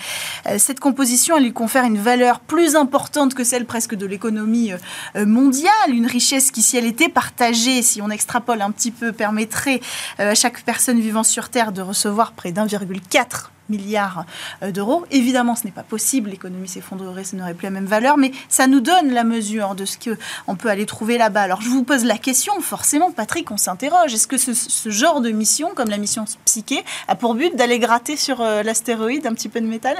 Euh, 0.45 0.57
cette 0.59 0.81
composition, 0.81 1.37
elle 1.37 1.43
lui 1.43 1.53
confère 1.53 1.85
une 1.85 1.97
valeur 1.97 2.41
plus 2.41 2.75
importante 2.75 3.33
que 3.33 3.45
celle 3.45 3.65
presque 3.65 3.95
de 3.95 4.05
l'économie 4.05 4.73
euh, 4.73 5.25
mondiale, 5.25 5.71
une 5.87 6.05
richesse 6.05 6.51
qui, 6.51 6.61
si 6.61 6.75
elle 6.75 6.85
était 6.85 7.07
partagée, 7.07 7.81
si 7.81 8.01
on 8.01 8.09
extrapole 8.09 8.61
un 8.61 8.71
petit 8.71 8.91
peu, 8.91 9.13
permettrait 9.13 9.79
à 10.17 10.35
chaque 10.35 10.63
personne 10.63 10.99
vivant 10.99 11.23
sur 11.23 11.47
Terre 11.47 11.71
de 11.71 11.81
recevoir 11.81 12.33
près 12.33 12.51
d'1,4 12.51 13.51
milliards 13.69 14.25
euh, 14.63 14.71
d'euros. 14.71 15.05
Évidemment, 15.11 15.55
ce 15.55 15.65
n'est 15.65 15.71
pas 15.71 15.83
possible, 15.83 16.29
l'économie 16.29 16.67
s'effondrerait, 16.67 17.23
ça 17.23 17.37
n'aurait 17.37 17.53
plus 17.53 17.65
la 17.65 17.71
même 17.71 17.85
valeur, 17.85 18.17
mais 18.17 18.31
ça 18.49 18.67
nous 18.67 18.79
donne 18.79 19.11
la 19.11 19.23
mesure 19.23 19.75
de 19.75 19.85
ce 19.85 19.97
qu'on 19.97 20.55
peut 20.55 20.69
aller 20.69 20.85
trouver 20.85 21.17
là-bas. 21.17 21.41
Alors 21.41 21.61
je 21.61 21.69
vous 21.69 21.83
pose 21.83 22.03
la 22.05 22.17
question, 22.17 22.59
forcément, 22.61 23.11
Patrick, 23.11 23.51
on 23.51 23.57
s'interroge, 23.57 24.13
est-ce 24.13 24.27
que 24.27 24.37
ce, 24.37 24.89
genre 24.89 25.21
de 25.21 25.29
mission, 25.29 25.71
comme 25.75 25.89
la 25.89 25.97
mission 25.97 26.25
Psyché, 26.45 26.83
a 27.07 27.15
pour 27.15 27.35
but 27.35 27.55
d'aller 27.55 27.79
gratter 27.79 28.15
sur 28.15 28.41
euh, 28.41 28.63
l'astéroïde 28.63 29.25
un 29.27 29.33
petit 29.33 29.49
peu 29.49 29.61
de 29.61 29.67
métal? 29.67 29.97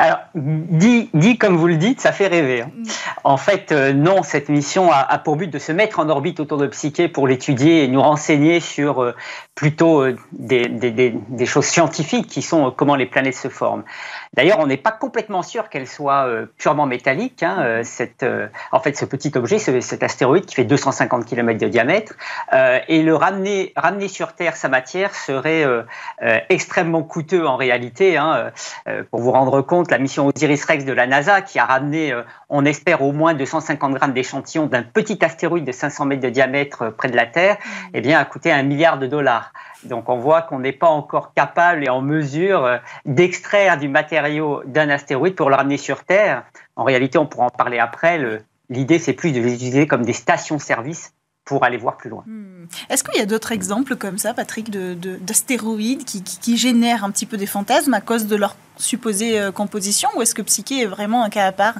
Alors, 0.00 0.20
dit, 0.34 1.10
dit, 1.12 1.36
comme 1.36 1.56
vous 1.56 1.66
le 1.66 1.76
dites, 1.76 2.00
ça 2.00 2.12
fait 2.12 2.26
rêver. 2.26 2.62
Hein. 2.62 2.70
Mm. 2.74 2.84
En 3.24 3.36
fait, 3.36 3.70
euh, 3.70 3.92
non, 3.92 4.22
cette 4.22 4.48
mission 4.48 4.90
a, 4.90 5.18
pour 5.18 5.36
but 5.36 5.50
de 5.50 5.58
se 5.58 5.72
mettre 5.72 5.98
en 5.98 6.08
orbite 6.08 6.40
autour 6.40 6.56
de 6.56 6.66
Psyché 6.66 7.08
pour 7.08 7.28
l'étudier 7.28 7.84
et 7.84 7.88
nous 7.88 8.00
renseigner 8.00 8.60
sur 8.60 9.02
euh, 9.02 9.14
plutôt 9.54 10.00
euh, 10.00 10.16
des, 10.32 10.68
des, 10.68 10.90
des, 11.10 11.46
choses 11.46 11.66
scientifiques 11.66 12.28
qui 12.28 12.40
sont 12.40 12.70
comment 12.70 12.94
les 12.94 13.04
planètes 13.04 13.34
se 13.34 13.48
forment. 13.48 13.84
D'ailleurs, 14.32 14.58
on 14.60 14.66
n'est 14.66 14.78
pas 14.78 14.92
complètement 14.92 15.42
sûr 15.42 15.68
qu'elle 15.68 15.86
soit 15.86 16.26
purement 16.56 16.86
métallique. 16.86 17.42
Hein, 17.42 17.80
cette, 17.82 18.24
en 18.70 18.78
fait, 18.78 18.96
ce 18.96 19.04
petit 19.04 19.32
objet, 19.34 19.58
cet 19.58 20.02
astéroïde 20.04 20.46
qui 20.46 20.54
fait 20.54 20.64
250 20.64 21.26
km 21.26 21.58
de 21.58 21.66
diamètre, 21.66 22.14
et 22.86 23.02
le 23.02 23.16
ramener, 23.16 23.72
ramener 23.74 24.06
sur 24.06 24.34
Terre 24.34 24.54
sa 24.54 24.68
matière 24.68 25.16
serait 25.16 25.66
extrêmement 26.48 27.02
coûteux 27.02 27.44
en 27.44 27.56
réalité. 27.56 28.16
Hein, 28.16 28.52
pour 29.10 29.18
vous 29.18 29.32
rendre 29.32 29.49
compte 29.62 29.90
la 29.90 29.98
mission 29.98 30.26
Osiris-Rex 30.28 30.84
de 30.84 30.92
la 30.92 31.06
NASA 31.06 31.42
qui 31.42 31.58
a 31.58 31.64
ramené, 31.64 32.12
euh, 32.12 32.22
on 32.48 32.64
espère, 32.64 33.02
au 33.02 33.12
moins 33.12 33.34
250 33.34 33.94
grammes 33.94 34.12
d'échantillons 34.12 34.66
d'un 34.66 34.82
petit 34.82 35.18
astéroïde 35.24 35.64
de 35.64 35.72
500 35.72 36.06
mètres 36.06 36.22
de 36.22 36.30
diamètre 36.30 36.82
euh, 36.82 36.90
près 36.90 37.08
de 37.08 37.16
la 37.16 37.26
Terre, 37.26 37.56
mmh. 37.56 37.90
eh 37.94 38.00
bien, 38.00 38.18
a 38.18 38.24
coûté 38.24 38.52
un 38.52 38.62
milliard 38.62 38.98
de 38.98 39.06
dollars. 39.06 39.52
Donc 39.84 40.08
on 40.08 40.16
voit 40.16 40.42
qu'on 40.42 40.60
n'est 40.60 40.72
pas 40.72 40.88
encore 40.88 41.34
capable 41.34 41.84
et 41.84 41.88
en 41.88 42.00
mesure 42.02 42.64
euh, 42.64 42.78
d'extraire 43.04 43.78
du 43.78 43.88
matériau 43.88 44.62
d'un 44.66 44.88
astéroïde 44.88 45.34
pour 45.34 45.50
le 45.50 45.56
ramener 45.56 45.76
sur 45.78 46.04
Terre. 46.04 46.44
En 46.76 46.84
réalité, 46.84 47.18
on 47.18 47.26
pourra 47.26 47.46
en 47.46 47.50
parler 47.50 47.78
après. 47.78 48.20
L'idée, 48.68 48.98
c'est 48.98 49.14
plus 49.14 49.32
de 49.32 49.40
les 49.40 49.54
utiliser 49.54 49.86
comme 49.86 50.04
des 50.04 50.12
stations-service 50.12 51.12
pour 51.50 51.64
aller 51.64 51.78
voir 51.78 51.96
plus 51.96 52.10
loin. 52.10 52.22
Hmm. 52.28 52.66
Est-ce 52.88 53.02
qu'il 53.02 53.18
y 53.18 53.20
a 53.20 53.26
d'autres 53.26 53.50
exemples 53.50 53.96
comme 53.96 54.18
ça, 54.18 54.34
Patrick, 54.34 54.70
d'astéroïdes 54.70 56.04
qui, 56.04 56.56
génèrent 56.56 57.02
un 57.02 57.10
petit 57.10 57.26
peu 57.26 57.36
des 57.36 57.46
fantasmes 57.46 57.92
à 57.92 58.00
cause 58.00 58.28
de 58.28 58.36
leur 58.36 58.54
supposée 58.76 59.40
euh, 59.40 59.50
composition 59.50 60.08
ou 60.14 60.22
est-ce 60.22 60.32
que 60.32 60.42
Psyché 60.42 60.82
est 60.82 60.86
vraiment 60.86 61.24
un 61.24 61.28
cas 61.28 61.48
à 61.48 61.50
part? 61.50 61.74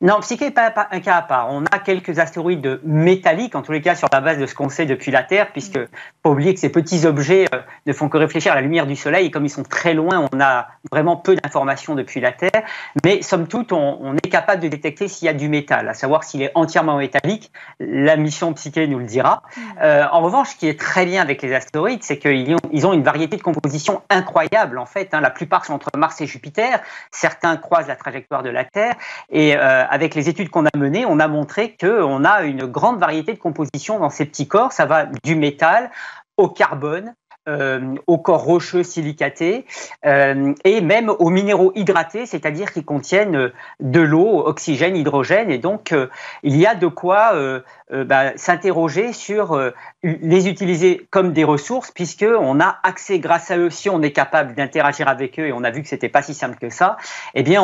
Non, 0.00 0.20
Psyché 0.20 0.46
n'est 0.46 0.50
pas 0.52 0.88
un 0.90 1.00
cas 1.00 1.16
à 1.16 1.22
part. 1.22 1.48
On 1.50 1.64
a 1.64 1.78
quelques 1.80 2.18
astéroïdes 2.20 2.80
métalliques, 2.84 3.56
en 3.56 3.62
tous 3.62 3.72
les 3.72 3.80
cas 3.80 3.96
sur 3.96 4.08
la 4.12 4.20
base 4.20 4.38
de 4.38 4.46
ce 4.46 4.54
qu'on 4.54 4.68
sait 4.68 4.86
depuis 4.86 5.10
la 5.10 5.24
Terre, 5.24 5.50
puisque 5.52 5.78
pas 6.22 6.30
oublier 6.30 6.54
que 6.54 6.60
ces 6.60 6.68
petits 6.68 7.04
objets 7.04 7.46
euh, 7.52 7.58
ne 7.86 7.92
font 7.92 8.08
que 8.08 8.16
réfléchir 8.16 8.52
à 8.52 8.54
la 8.54 8.60
lumière 8.60 8.86
du 8.86 8.94
Soleil, 8.94 9.26
et 9.26 9.30
comme 9.30 9.44
ils 9.44 9.50
sont 9.50 9.64
très 9.64 9.94
loin, 9.94 10.28
on 10.32 10.40
a 10.40 10.68
vraiment 10.92 11.16
peu 11.16 11.34
d'informations 11.34 11.96
depuis 11.96 12.20
la 12.20 12.30
Terre. 12.30 12.62
Mais 13.04 13.22
somme 13.22 13.48
toute, 13.48 13.72
on, 13.72 14.14
est 14.16 14.30
capable 14.30 14.62
de 14.62 14.68
détecter 14.68 15.08
s'il 15.08 15.26
y 15.26 15.28
a 15.28 15.34
du 15.34 15.48
métal, 15.48 15.88
à 15.88 15.94
savoir 15.94 16.22
s'il 16.22 16.42
est 16.42 16.52
entièrement 16.54 16.96
métallique. 16.96 17.50
La 17.80 18.16
mission 18.16 18.52
Psyché 18.52 18.86
nous 18.86 18.98
le 18.98 19.04
dira. 19.04 19.42
Mm. 19.56 19.60
Euh, 19.82 20.04
en 20.12 20.20
revanche, 20.20 20.50
ce 20.50 20.56
qui 20.56 20.68
est 20.68 20.78
très 20.78 21.06
bien 21.06 21.22
avec 21.22 21.42
les 21.42 21.52
astéroïdes, 21.54 22.04
c'est 22.04 22.18
qu'ils 22.18 22.54
ont, 22.54 22.58
ils 22.72 22.86
ont 22.86 22.92
une 22.92 23.02
variété 23.02 23.36
de 23.36 23.42
composition 23.42 24.02
incroyable, 24.10 24.78
en 24.78 24.86
fait. 24.86 25.12
Hein. 25.12 25.20
La 25.20 25.30
plupart 25.30 25.64
sont 25.64 25.74
entre 25.74 25.90
Mars 25.96 26.20
et 26.20 26.26
Jupiter. 26.26 26.80
Certains 27.10 27.56
croisent 27.56 27.88
la 27.88 27.96
trajectoire 27.96 28.44
de 28.44 28.50
la 28.50 28.64
Terre. 28.64 28.94
Et 29.30 29.56
euh, 29.56 29.87
avec 29.88 30.14
les 30.14 30.28
études 30.28 30.50
qu'on 30.50 30.66
a 30.66 30.76
menées, 30.76 31.06
on 31.06 31.18
a 31.20 31.28
montré 31.28 31.76
qu'on 31.76 32.24
a 32.24 32.42
une 32.42 32.66
grande 32.66 32.98
variété 32.98 33.32
de 33.32 33.38
compositions 33.38 33.98
dans 33.98 34.10
ces 34.10 34.24
petits 34.24 34.48
corps. 34.48 34.72
Ça 34.72 34.86
va 34.86 35.06
du 35.24 35.34
métal 35.34 35.90
au 36.36 36.48
carbone, 36.48 37.14
euh, 37.48 37.94
aux 38.06 38.18
corps 38.18 38.44
rocheux 38.44 38.82
silicatés 38.82 39.64
euh, 40.04 40.52
et 40.64 40.82
même 40.82 41.08
aux 41.08 41.30
minéraux 41.30 41.72
hydratés, 41.74 42.26
c'est-à-dire 42.26 42.72
qui 42.72 42.84
contiennent 42.84 43.52
de 43.80 44.00
l'eau, 44.00 44.42
oxygène, 44.46 44.96
hydrogène. 44.96 45.50
Et 45.50 45.56
donc, 45.56 45.92
euh, 45.92 46.08
il 46.42 46.56
y 46.56 46.66
a 46.66 46.74
de 46.74 46.86
quoi 46.86 47.32
bah, 47.90 48.36
s'interroger 48.36 49.14
sur 49.14 49.58
les 50.02 50.48
utiliser 50.48 51.06
comme 51.10 51.32
des 51.32 51.44
ressources, 51.44 51.90
puisqu'on 51.90 52.60
a 52.60 52.78
accès 52.82 53.18
grâce 53.18 53.50
à 53.50 53.56
eux, 53.56 53.70
si 53.70 53.88
on 53.88 54.02
est 54.02 54.12
capable 54.12 54.54
d'interagir 54.54 55.08
avec 55.08 55.38
eux, 55.38 55.46
et 55.46 55.52
on 55.52 55.64
a 55.64 55.70
vu 55.70 55.82
que 55.82 55.88
c'était 55.88 56.10
pas 56.10 56.22
si 56.22 56.34
simple 56.34 56.58
que 56.58 56.68
ça, 56.68 56.98
eh 57.34 57.42
bien, 57.42 57.62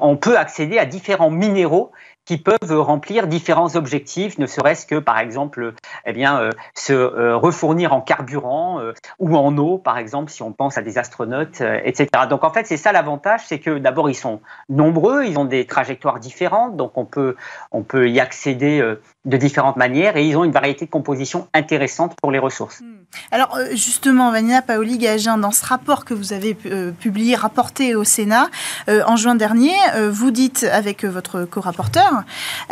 on, 0.00 0.16
peut 0.16 0.38
accéder 0.38 0.78
à 0.78 0.86
différents 0.86 1.30
minéraux 1.30 1.92
qui 2.26 2.38
peuvent 2.38 2.80
remplir 2.80 3.28
différents 3.28 3.76
objectifs, 3.76 4.36
ne 4.38 4.46
serait-ce 4.46 4.84
que 4.84 4.96
par 4.96 5.18
exemple, 5.18 5.74
eh 6.04 6.12
bien, 6.12 6.40
euh, 6.40 6.50
se 6.74 6.92
euh, 6.92 7.36
refournir 7.36 7.94
en 7.94 8.00
carburant 8.00 8.80
euh, 8.80 8.92
ou 9.26 9.36
en 9.36 9.56
eau, 9.58 9.78
par 9.78 9.98
exemple, 9.98 10.30
si 10.30 10.42
on 10.42 10.52
pense 10.52 10.78
à 10.78 10.82
des 10.82 10.98
astronautes, 10.98 11.60
etc. 11.84 12.08
Donc 12.28 12.44
en 12.44 12.50
fait, 12.50 12.66
c'est 12.66 12.76
ça 12.76 12.92
l'avantage, 12.92 13.40
c'est 13.46 13.58
que 13.58 13.78
d'abord 13.78 14.08
ils 14.08 14.14
sont 14.14 14.40
nombreux, 14.68 15.24
ils 15.24 15.38
ont 15.38 15.44
des 15.44 15.66
trajectoires 15.66 16.20
différentes, 16.20 16.76
donc 16.76 16.96
on 16.96 17.04
peut 17.04 17.36
on 17.72 17.82
peut 17.82 18.08
y 18.08 18.20
accéder 18.20 18.82
de 19.24 19.36
différentes 19.36 19.76
manières 19.76 20.16
et 20.16 20.24
ils 20.24 20.36
ont 20.36 20.44
une 20.44 20.52
variété 20.52 20.86
de 20.86 20.90
compositions 20.90 21.48
intéressantes 21.54 22.14
pour 22.20 22.30
les 22.30 22.38
ressources. 22.38 22.80
Hmm. 22.80 22.96
Alors 23.30 23.58
justement, 23.72 24.30
Vanina 24.30 24.62
Paoli-Gagin, 24.62 25.38
dans 25.38 25.52
ce 25.52 25.64
rapport 25.64 26.04
que 26.04 26.14
vous 26.14 26.32
avez 26.32 26.54
publié, 26.54 27.34
rapporté 27.34 27.94
au 27.94 28.04
Sénat 28.04 28.48
en 28.88 29.16
juin 29.16 29.34
dernier, 29.34 29.74
vous 30.10 30.30
dites 30.30 30.64
avec 30.64 31.04
votre 31.04 31.44
co-rapporteur 31.44 32.22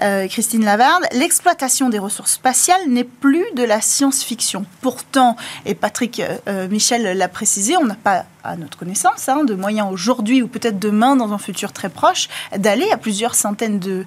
euh, 0.03 0.27
Christine 0.29 0.65
Lavarde, 0.65 1.05
l'exploitation 1.13 1.89
des 1.89 1.99
ressources 1.99 2.33
spatiales 2.33 2.89
n'est 2.89 3.05
plus 3.05 3.45
de 3.55 3.65
la 3.65 3.81
science-fiction. 3.81 4.65
Pourtant, 4.81 5.37
et 5.67 5.75
Patrick 5.75 6.23
euh, 6.35 6.65
euh, 6.65 6.69
Michel 6.69 7.17
l'a 7.17 7.29
précisé, 7.29 7.77
on 7.77 7.85
n'a 7.85 7.95
pas 7.95 8.25
à 8.43 8.57
notre 8.57 8.77
connaissance, 8.77 9.29
hein, 9.29 9.45
de 9.45 9.55
moyens 9.55 9.89
aujourd'hui 9.91 10.43
ou 10.43 10.49
peut-être 10.49 10.79
demain, 10.79 11.17
dans 11.17 11.33
un 11.33 11.39
futur 11.39 11.73
très 11.73 11.89
proche, 11.89 12.29
d'aller 12.57 12.91
à 12.91 12.97
plusieurs 12.97 13.35
centaines 13.35 13.79
de 13.79 14.05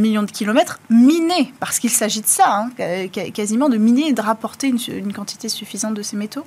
millions 0.00 0.24
de 0.24 0.30
kilomètres 0.30 0.80
miner, 0.90 1.52
parce 1.60 1.78
qu'il 1.78 1.90
s'agit 1.90 2.20
de 2.20 2.26
ça, 2.26 2.68
hein, 2.78 3.08
quasiment 3.32 3.68
de 3.68 3.76
miner 3.76 4.08
et 4.08 4.12
de 4.12 4.20
rapporter 4.20 4.68
une, 4.68 5.12
quantité 5.12 5.48
suffisante 5.48 5.94
de 5.94 6.02
ces 6.02 6.16
métaux. 6.16 6.44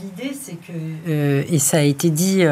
L'idée, 0.00 0.36
c'est 0.40 0.56
que, 0.56 1.44
et 1.48 1.58
ça 1.58 1.78
a 1.78 1.82
été 1.82 2.10
dit 2.10 2.44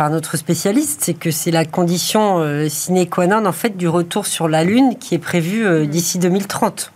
par 0.00 0.08
notre 0.08 0.38
spécialiste, 0.38 1.02
c'est 1.02 1.12
que 1.12 1.30
c'est 1.30 1.50
la 1.50 1.66
condition 1.66 2.38
euh, 2.38 2.70
sine 2.70 3.06
qua 3.06 3.26
non 3.26 3.44
en 3.44 3.52
fait 3.52 3.76
du 3.76 3.86
retour 3.86 4.26
sur 4.26 4.48
la 4.48 4.64
Lune 4.64 4.96
qui 4.98 5.14
est 5.14 5.18
prévu 5.18 5.66
euh, 5.66 5.84
mm. 5.84 5.86
d'ici 5.88 6.18
2030. 6.18 6.90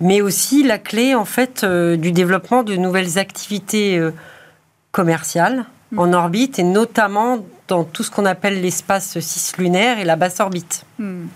Mais 0.00 0.20
aussi 0.20 0.62
la 0.62 0.78
clé 0.78 1.14
en 1.14 1.24
fait 1.24 1.64
euh, 1.64 1.96
du 1.96 2.12
développement 2.12 2.62
de 2.62 2.76
nouvelles 2.76 3.18
activités 3.18 4.00
commerciales 4.92 5.64
mm. 5.92 5.98
en 5.98 6.12
orbite 6.12 6.58
et 6.58 6.62
notamment 6.62 7.44
dans 7.66 7.84
tout 7.84 8.02
ce 8.02 8.10
qu'on 8.10 8.24
appelle 8.24 8.60
l'espace 8.60 9.18
cislunaire 9.20 9.98
et 9.98 10.04
la 10.04 10.16
basse 10.16 10.40
orbite. 10.40 10.84
Mm. 10.98 11.26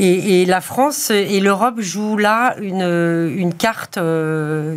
Et, 0.00 0.46
la 0.46 0.60
France 0.60 1.10
et 1.10 1.40
l'Europe 1.40 1.80
jouent 1.80 2.18
là 2.18 2.54
une, 2.60 2.82
une 3.36 3.52
carte 3.52 3.98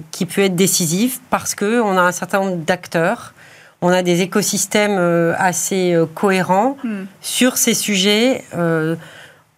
qui 0.10 0.26
peut 0.26 0.42
être 0.42 0.56
décisive 0.56 1.20
parce 1.30 1.54
qu'on 1.54 1.96
a 1.96 2.02
un 2.02 2.12
certain 2.12 2.40
nombre 2.40 2.66
d'acteurs 2.66 3.36
on 3.82 3.90
a 3.90 4.04
des 4.04 4.22
écosystèmes 4.22 4.98
euh, 4.98 5.34
assez 5.38 5.94
euh, 5.94 6.06
cohérents 6.06 6.78
hmm. 6.84 7.06
sur 7.22 7.58
ces 7.58 7.74
sujets, 7.74 8.44
euh, 8.56 8.96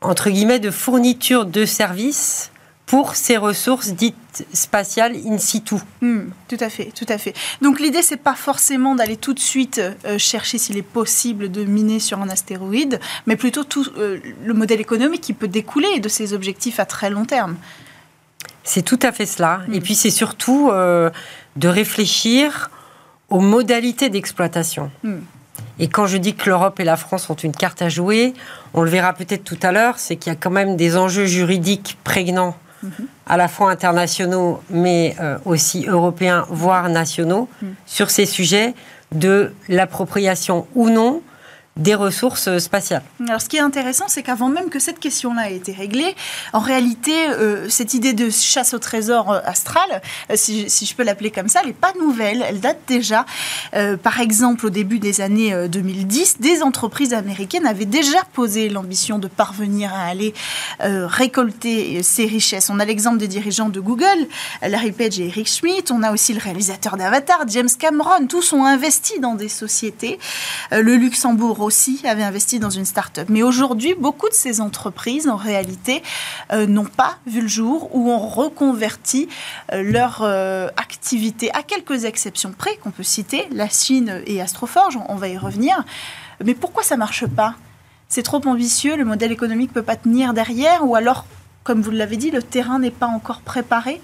entre 0.02 0.30
guillemets, 0.30 0.60
de 0.60 0.72
fourniture 0.72 1.46
de 1.46 1.66
services 1.66 2.52
pour 2.86 3.16
ces 3.16 3.38
ressources 3.38 3.90
dites 3.90 4.46
spatiales 4.54 5.16
in 5.26 5.38
situ. 5.38 5.76
Hmm, 6.02 6.26
tout 6.48 6.58
à 6.60 6.70
fait, 6.70 6.92
tout 6.94 7.06
à 7.08 7.18
fait. 7.18 7.34
Donc 7.62 7.80
l'idée, 7.80 8.02
c'est 8.02 8.18
pas 8.18 8.36
forcément 8.36 8.96
d'aller 8.96 9.18
tout 9.18 9.34
de 9.34 9.40
suite 9.40 9.82
chercher 10.18 10.58
s'il 10.58 10.78
est 10.78 10.82
possible 10.82 11.50
de 11.50 11.64
miner 11.64 12.00
sur 12.00 12.22
un 12.22 12.30
astéroïde, 12.30 13.00
mais 13.26 13.36
plutôt 13.36 13.64
tout 13.64 13.88
le 13.96 14.54
modèle 14.54 14.82
économique 14.82 15.22
qui 15.22 15.34
peut 15.34 15.48
découler 15.48 16.00
de 16.00 16.10
ces 16.10 16.34
objectifs 16.34 16.80
à 16.80 16.86
très 16.86 17.10
long 17.10 17.26
terme. 17.26 17.56
C'est 18.64 18.84
tout 18.84 19.00
à 19.02 19.12
fait 19.12 19.26
cela. 19.26 19.62
Et 19.72 19.80
hmm. 19.80 19.84
puis 19.84 19.96
c'est 19.96 20.10
surtout 20.10 20.70
de 20.72 21.68
réfléchir 21.68 22.70
aux 23.30 23.40
modalités 23.40 24.10
d'exploitation. 24.10 24.92
Hmm. 25.04 25.20
Et 25.80 25.88
quand 25.88 26.06
je 26.06 26.18
dis 26.18 26.36
que 26.36 26.50
l'Europe 26.50 26.80
et 26.80 26.84
la 26.84 26.98
France 26.98 27.30
ont 27.30 27.36
une 27.36 27.52
carte 27.52 27.82
à 27.82 27.90
jouer, 27.90 28.34
on 28.74 28.84
le 28.84 28.90
verra 28.90 29.14
peut-être 29.14 29.44
tout 29.44 29.58
à 29.64 29.72
l'heure, 29.72 29.98
c'est 29.98 30.18
qu'il 30.18 30.32
y 30.32 30.36
a 30.36 30.38
quand 30.40 30.52
même 30.52 30.76
des 30.76 30.98
enjeux 30.98 31.26
juridiques 31.26 31.98
prégnants, 32.04 32.56
mhm. 32.84 33.08
à 33.26 33.38
la 33.38 33.48
fois 33.48 33.72
internationaux, 33.72 34.62
mais 34.70 35.16
euh, 35.20 35.38
aussi 35.46 35.86
européens, 35.88 36.46
voire 36.50 36.90
nationaux, 36.90 37.48
hmm. 37.62 37.68
sur 37.86 38.10
ces 38.10 38.26
sujets 38.26 38.74
de 39.12 39.54
l'appropriation 39.70 40.68
ou 40.76 40.90
non 40.90 41.22
des 41.76 41.96
ressources 41.96 42.60
spatiales. 42.60 43.02
Alors, 43.28 43.42
ce 43.42 43.50
qui 43.50 43.58
est 43.58 43.62
intéressant, 43.62 44.06
c'est 44.08 44.22
qu'avant 44.22 44.50
même 44.50 44.70
que 44.70 44.78
cette 44.78 45.00
question-là 45.00 45.50
ait 45.50 45.56
été 45.56 45.72
réglée, 45.72 46.16
en 46.54 46.60
réalité, 46.60 47.30
euh, 47.30 47.68
cette 47.68 47.96
idée 47.96 48.14
de 48.14 48.30
chasse 48.30 48.76
au 48.76 48.80
trésor 48.80 49.32
euh, 49.32 49.40
astral, 49.44 50.02
euh, 50.30 50.36
si, 50.36 50.68
je 50.70 50.96
peux 50.96 51.04
l'appeler 51.04 51.32
comme 51.32 51.48
ça, 51.48 51.64
n'est 51.64 51.74
pas 51.74 51.94
nouvelle. 52.00 52.46
Elle 52.48 52.60
date 52.60 52.82
déjà. 52.88 53.26
par 54.04 54.20
exemple, 54.20 54.66
au 54.68 54.70
début 54.70 55.00
des 55.00 55.22
années 55.22 55.68
2010, 55.68 56.40
des 56.40 56.62
entreprises 56.62 57.14
américaines 57.14 57.66
avaient 57.66 57.86
déjà 57.86 58.20
posé 58.34 58.70
l'ambition 58.70 59.18
de 59.18 59.28
parvenir 59.28 59.94
à 59.94 60.04
aller 60.04 60.34
récolter 60.80 62.04
ces 62.04 62.26
richesses. 62.26 62.70
On 62.70 62.80
a 62.80 62.86
l'exemple 62.86 63.18
des 63.18 63.28
dirigeants 63.28 63.70
de 63.70 63.80
Google, 63.80 64.28
Larry 64.62 64.92
Page 64.92 65.20
et 65.20 65.28
Eric 65.28 65.48
Schmidt. 65.48 65.92
On 65.92 66.04
a 66.04 66.12
aussi 66.12 66.34
le 66.34 66.40
réalisateur 66.40 66.98
d'Avatar, 66.98 67.46
James 67.48 67.70
Cameron. 67.80 68.28
Tous 68.28 68.54
ont 68.54 68.66
investi 68.66 69.20
dans 69.20 69.36
des 69.36 69.50
sociétés. 69.50 70.20
le 70.72 70.96
Luxembourg 70.96 71.63
aussi 71.64 72.02
avait 72.06 72.24
investi 72.24 72.60
dans 72.60 72.70
une 72.70 72.86
start-up. 72.86 73.28
Mais 73.30 73.44
aujourd'hui, 73.44 73.96
beaucoup 73.96 74.30
de 74.30 74.34
ces 74.34 74.62
entreprises, 74.62 75.28
en 75.28 75.36
réalité, 75.36 76.04
euh, 76.52 76.68
n'ont 76.68 76.86
pas 76.86 77.18
vu 77.26 77.42
le 77.42 77.48
jour 77.48 77.90
ou 77.96 78.10
ont 78.10 78.28
reconverti 78.28 79.28
euh, 79.72 79.82
leur 79.84 80.22
euh, 80.22 80.68
activité, 80.78 81.52
à 81.54 81.64
quelques 81.64 82.06
exceptions 82.06 82.54
près 82.56 82.78
qu'on 82.78 82.92
peut 82.92 83.04
citer, 83.04 83.48
la 83.52 83.70
Chine 83.70 84.22
et 84.26 84.42
Astroforge, 84.42 84.98
on, 85.10 85.16
va 85.16 85.28
y 85.28 85.38
revenir. 85.38 85.84
Mais 86.44 86.54
pourquoi 86.54 86.84
ça 86.84 86.98
marche 86.98 87.26
pas? 87.26 87.56
C'est 88.10 88.24
trop 88.24 88.42
ambitieux, 88.46 88.96
le 88.96 89.06
modèle 89.06 89.32
économique 89.32 89.70
ne 89.70 89.74
peut 89.74 89.84
pas 89.84 89.96
tenir 89.96 90.34
derrière, 90.34 90.86
ou 90.86 90.96
alors, 90.96 91.26
comme 91.64 91.82
vous 91.82 91.92
l'avez 91.92 92.18
dit, 92.18 92.32
le 92.32 92.44
terrain 92.44 92.80
n'est 92.80 92.92
pas 92.92 93.08
encore 93.08 93.42
préparé? 93.42 94.02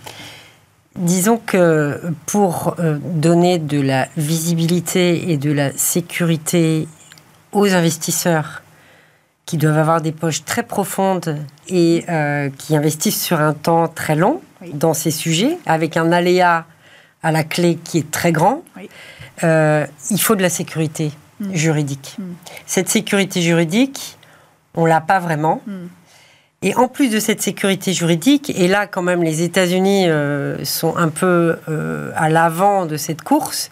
Disons 0.96 1.38
que 1.38 2.02
pour 2.26 2.76
donner 3.04 3.60
de 3.60 3.80
la 3.80 4.08
visibilité 4.18 5.32
et 5.32 5.38
de 5.38 5.52
la 5.52 5.72
sécurité 5.72 6.88
aux 7.52 7.74
investisseurs 7.74 8.62
qui 9.50 9.58
doivent 9.58 9.80
avoir 9.80 10.00
des 10.00 10.12
poches 10.12 10.46
très 10.46 10.62
profondes 10.62 11.40
et 11.68 12.06
euh, 12.08 12.52
qui 12.56 12.76
investissent 12.76 13.20
sur 13.20 13.40
un 13.40 13.54
temps 13.54 13.88
très 13.88 14.16
long 14.16 14.42
dans 14.74 14.94
ces 14.94 15.10
sujets, 15.10 15.58
avec 15.66 15.98
un 15.98 16.12
aléa 16.12 16.66
à 17.24 17.32
la 17.32 17.44
clé 17.44 17.80
qui 17.84 17.98
est 17.98 18.12
très 18.12 18.32
grand, 18.32 18.64
euh, 19.44 19.88
il 20.12 20.22
faut 20.22 20.36
de 20.36 20.44
la 20.44 20.52
sécurité 20.52 21.12
mm. 21.40 21.56
juridique. 21.56 22.16
Mm. 22.20 22.24
Cette 22.68 22.90
sécurité 22.90 23.42
juridique, 23.42 24.20
on 24.76 24.86
l'a 24.86 25.02
pas 25.02 25.18
vraiment. 25.20 25.64
Mm. 25.66 25.74
Et 26.62 26.76
en 26.76 26.88
plus 26.88 27.10
de 27.10 27.20
cette 27.20 27.42
sécurité 27.42 27.92
juridique, 27.92 28.52
et 28.52 28.68
là 28.68 28.86
quand 28.86 29.02
même 29.02 29.24
les 29.24 29.42
États-Unis 29.42 30.10
euh, 30.10 30.64
sont 30.64 30.96
un 30.96 31.08
peu 31.10 31.58
à 32.16 32.30
l'avant 32.30 32.86
de 32.86 32.98
cette 32.98 33.24
course, 33.24 33.72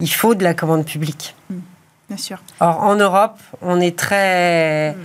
il 0.00 0.10
faut 0.10 0.34
de 0.34 0.42
la 0.42 0.54
commande 0.54 0.84
publique. 0.84 1.36
Bien 2.10 2.16
sûr. 2.16 2.38
Or, 2.58 2.82
en 2.82 2.96
Europe, 2.96 3.38
on 3.62 3.80
est 3.80 3.96
très. 3.96 4.92
Hmm. 4.92 4.96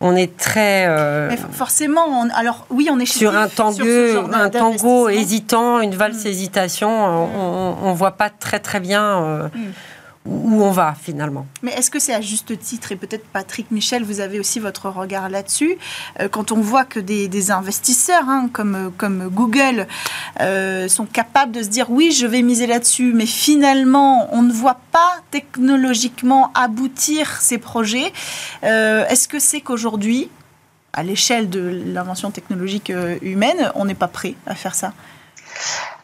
On 0.00 0.16
est 0.16 0.36
très. 0.36 0.86
Euh, 0.88 1.30
forcément, 1.52 2.26
alors 2.34 2.66
oui, 2.70 2.88
on 2.90 2.98
est 2.98 3.06
sur 3.06 3.36
un 3.36 3.46
tango, 3.46 3.84
un 4.32 4.50
tango 4.50 5.08
hésitant, 5.08 5.80
une 5.80 5.94
valse 5.94 6.24
hmm. 6.24 6.28
hésitation. 6.28 6.90
On 6.90 7.90
ne 7.90 7.96
voit 7.96 8.16
pas 8.16 8.28
très 8.28 8.58
très 8.58 8.80
bien. 8.80 9.22
Euh, 9.22 9.48
hmm 9.54 9.70
où 10.24 10.62
on 10.62 10.70
va 10.70 10.94
finalement. 11.00 11.46
Mais 11.62 11.72
est-ce 11.72 11.90
que 11.90 11.98
c'est 11.98 12.14
à 12.14 12.20
juste 12.20 12.56
titre, 12.58 12.92
et 12.92 12.96
peut-être 12.96 13.26
Patrick 13.26 13.70
Michel, 13.70 14.04
vous 14.04 14.20
avez 14.20 14.38
aussi 14.38 14.60
votre 14.60 14.88
regard 14.88 15.28
là-dessus, 15.28 15.76
euh, 16.20 16.28
quand 16.28 16.52
on 16.52 16.60
voit 16.60 16.84
que 16.84 17.00
des, 17.00 17.50
investisseurs 17.50 18.28
hein, 18.28 18.48
comme, 18.52 18.92
comme 18.96 19.28
Google 19.28 19.88
euh, 20.40 20.86
sont 20.86 21.06
capables 21.06 21.50
de 21.50 21.62
se 21.62 21.68
dire 21.68 21.90
oui, 21.90 22.12
je 22.12 22.26
vais 22.26 22.42
miser 22.42 22.68
là-dessus, 22.68 23.12
mais 23.12 23.26
finalement, 23.26 24.32
on 24.32 24.42
ne 24.42 24.52
voit 24.52 24.78
pas 24.92 25.16
technologiquement 25.32 26.52
aboutir 26.54 27.40
ces 27.40 27.58
projets, 27.58 28.12
euh, 28.62 29.04
est-ce 29.08 29.26
que 29.26 29.40
c'est 29.40 29.60
qu'aujourd'hui, 29.60 30.30
à 30.92 31.02
l'échelle 31.02 31.50
de 31.50 31.82
l'invention 31.86 32.30
technologique 32.30 32.92
humaine, 33.22 33.72
on 33.74 33.86
n'est 33.86 33.94
pas 33.94 34.08
prêt 34.08 34.34
à 34.46 34.54
faire 34.54 34.74
ça? 34.74 34.92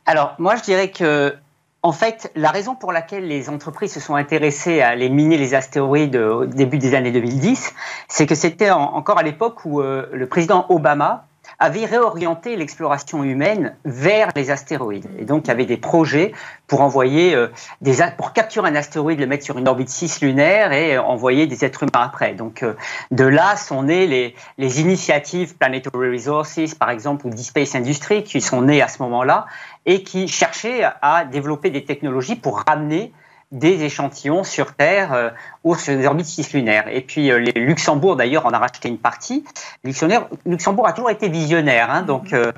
Alors, 0.07 0.35
moi, 0.39 0.57
je 0.57 0.63
dirais 0.63 0.91
que 0.91 1.37
en 1.83 1.93
fait, 1.93 2.33
la 2.35 2.51
raison 2.51 2.75
pour 2.75 2.93
laquelle 2.93 3.29
les 3.29 3.49
entreprises 3.49 3.93
se 3.93 4.01
sont 4.01 4.17
intéressées 4.17 4.81
à 4.81 4.97
les 4.97 5.09
miner 5.09 5.39
les 5.39 5.55
astéroïdes 5.55 6.17
au 6.17 6.45
début 6.45 6.79
des 6.79 6.95
années 6.95 7.13
2010, 7.13 7.73
c'est 8.09 8.27
que 8.27 8.35
c'était 8.35 8.71
encore 8.71 9.19
à 9.19 9.23
l'époque 9.23 9.65
où 9.65 9.81
euh, 9.81 10.09
le 10.13 10.27
président 10.27 10.67
Obama 10.71 11.28
avait 11.59 11.87
réorienté 11.87 12.57
l'exploration 12.57 13.25
humaine 13.25 13.77
vers 13.85 14.31
les 14.37 14.51
astéroïdes. 14.51 15.09
Et 15.19 15.25
donc, 15.25 15.47
il 15.47 15.49
y 15.49 15.51
avait 15.51 15.67
des 15.67 15.77
projets 15.77 16.33
pour 16.67 16.83
envoyer 16.83 17.35
euh, 17.35 17.49
des 17.81 17.99
pour 18.17 18.33
capturer 18.33 18.69
un 18.69 18.75
astéroïde, 18.75 19.19
le 19.19 19.27
mettre 19.27 19.45
sur 19.45 19.59
une 19.59 19.67
orbite 19.67 19.89
cislunaire 19.89 20.73
et 20.73 20.97
euh, 20.97 21.03
envoyer 21.03 21.47
des 21.47 21.65
êtres 21.65 21.83
humains 21.83 22.05
après. 22.05 22.35
Donc, 22.35 22.65
de 23.11 23.25
là 23.25 23.57
sont 23.57 23.83
nées 23.85 24.07
les, 24.07 24.35
les 24.57 24.81
initiatives 24.81 25.57
Planetary 25.57 26.11
Resources, 26.11 26.75
par 26.75 26.91
exemple, 26.91 27.27
ou 27.27 27.31
Deep 27.31 27.47
Space 27.47 27.75
Industry, 27.75 28.23
qui 28.23 28.41
sont 28.41 28.63
nées 28.63 28.83
à 28.83 28.89
ce 28.89 29.03
moment-là 29.03 29.47
et 29.87 30.03
qui 30.03 30.29
cherchait 30.29 30.83
à 31.03 31.25
développer 31.25 31.71
des 31.71 31.85
technologies 31.85 32.37
pour 32.37 32.61
ramener 32.61 33.13
des 33.51 33.83
échantillons 33.85 34.45
sur 34.45 34.75
Terre 34.75 35.13
euh, 35.13 35.31
ou 35.65 35.75
sur 35.75 35.97
des 35.97 36.07
orbites 36.07 36.27
cislunaires. 36.27 36.89
Et 36.89 37.01
puis 37.01 37.31
euh, 37.31 37.39
les 37.39 37.53
Luxembourg 37.53 38.17
d'ailleurs 38.17 38.45
en 38.47 38.51
a 38.51 38.59
racheté 38.59 38.89
une 38.89 38.99
partie. 38.99 39.45
Luxembourg 39.85 40.87
a 40.87 40.93
toujours 40.93 41.11
été 41.11 41.29
visionnaire, 41.29 41.91
hein, 41.91 42.03
donc 42.03 42.35
euh, 42.35 42.53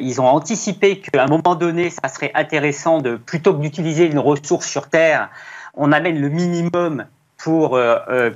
ils 0.00 0.20
ont 0.20 0.26
anticipé 0.26 1.00
qu'à 1.00 1.22
un 1.22 1.28
moment 1.28 1.54
donné, 1.54 1.90
ça 1.90 2.08
serait 2.08 2.32
intéressant 2.34 3.00
de 3.00 3.16
plutôt 3.16 3.54
que 3.54 3.60
d'utiliser 3.60 4.06
une 4.06 4.18
ressource 4.18 4.66
sur 4.66 4.88
Terre, 4.88 5.30
on 5.74 5.92
amène 5.92 6.20
le 6.20 6.28
minimum 6.28 7.06
pour 7.36 7.78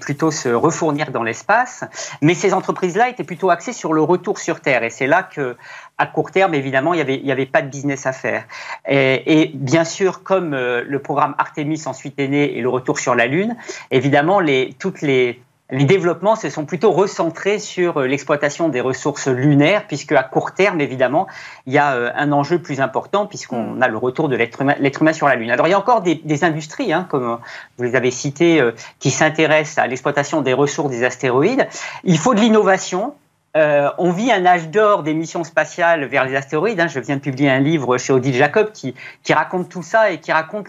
plutôt 0.01 0.31
se 0.31 0.49
refournir 0.49 1.11
dans 1.11 1.23
l'espace. 1.23 1.85
Mais 2.23 2.35
ces 2.35 2.53
entreprises-là 2.55 3.09
étaient 3.09 3.25
plutôt 3.25 3.51
axées 3.51 3.73
sur 3.73 3.93
le 3.93 4.03
retour 4.03 4.39
sur 4.39 4.61
Terre. 4.61 4.85
Et 4.85 4.91
c'est 4.91 5.07
là 5.07 5.23
que, 5.23 5.57
à 5.99 6.07
court 6.07 6.31
terme, 6.31 6.55
évidemment, 6.55 6.95
il 6.95 6.97
n'y 6.97 7.03
avait, 7.03 7.19
y 7.19 7.33
avait 7.33 7.47
pas 7.47 7.63
de 7.63 7.69
business 7.69 8.07
à 8.07 8.13
faire. 8.13 8.45
Et, 8.87 9.51
bien 9.55 9.85
sûr, 9.85 10.23
comme 10.23 10.55
euh, 10.55 10.83
le 10.87 10.99
programme 10.99 11.35
Artemis 11.39 11.83
ensuite 11.87 12.19
est 12.19 12.29
né 12.29 12.57
et 12.57 12.61
le 12.61 12.69
retour 12.69 12.99
sur 12.99 13.15
la 13.15 13.27
Lune, 13.27 13.57
évidemment, 13.91 14.41
les, 14.41 14.75
toutes 14.79 15.03
les, 15.03 15.43
les 15.71 15.85
développements 15.85 16.37
se 16.37 16.51
sont 16.51 16.65
plutôt 16.65 16.91
recentrés 16.91 17.59
sur 17.59 17.99
euh, 17.99 18.07
l'exploitation 18.07 18.69
des 18.69 18.81
ressources 18.81 19.29
lunaires, 19.29 19.87
puisque 19.87 20.13
à 20.13 20.23
court 20.23 20.53
terme, 20.53 20.81
évidemment, 20.81 21.27
il 21.67 21.73
y 21.73 21.79
a 21.79 21.93
euh, 21.95 22.11
un 22.15 22.33
enjeu 22.33 22.61
plus 22.61 22.81
important, 22.81 23.27
puisqu'on 23.27 23.75
mm. 23.75 23.83
a 23.83 23.89
le 23.89 23.97
retour 23.97 24.29
de 24.29 24.37
l'être 24.37 24.63
humain, 24.63 24.77
humain, 24.77 25.13
sur 25.13 25.29
la 25.29 25.37
Lune. 25.37 25.51
Alors, 25.51 25.67
il 25.67 25.71
y 25.71 25.75
a 25.75 25.79
encore 25.79 26.03
des, 26.03 26.17
des 26.17 26.45
industries, 26.45 26.93
hein, 26.93 27.07
comme 27.09 27.39
vous 27.79 27.85
les 27.85 27.97
avez 27.97 28.11
citées, 28.11 28.63
qui 28.99 29.11
s'intéressent 29.11 29.85
à 29.85 29.87
l'exploitation 29.87 30.43
des 30.43 30.53
ressources 30.53 30.91
des 30.91 31.05
astéroïdes. 31.05 31.69
Il 32.05 32.19
faut 32.19 32.35
de 32.35 32.41
l'innovation, 32.41 33.15
euh, 33.57 33.91
on 33.99 34.13
vit 34.13 34.31
un 34.31 34.47
âge 34.47 34.69
d'or 34.69 35.03
des 35.03 35.13
missions 35.13 35.43
spatiales 35.43 36.05
vers 36.05 36.25
les 36.25 36.37
astéroïdes. 36.37 36.81
Hein. 36.81 36.87
Je 36.87 37.01
viens 37.01 37.17
de 37.17 37.21
publier 37.21 37.51
un 37.51 37.59
livre 37.59 37.99
chez 37.99 38.13
Odile 38.13 38.35
Jacob 38.35 38.71
qui, 38.73 38.95
raconte 39.31 39.69
tout 39.69 39.83
ça 39.83 40.11
et 40.11 40.19
qui 40.19 40.31
raconte 40.31 40.69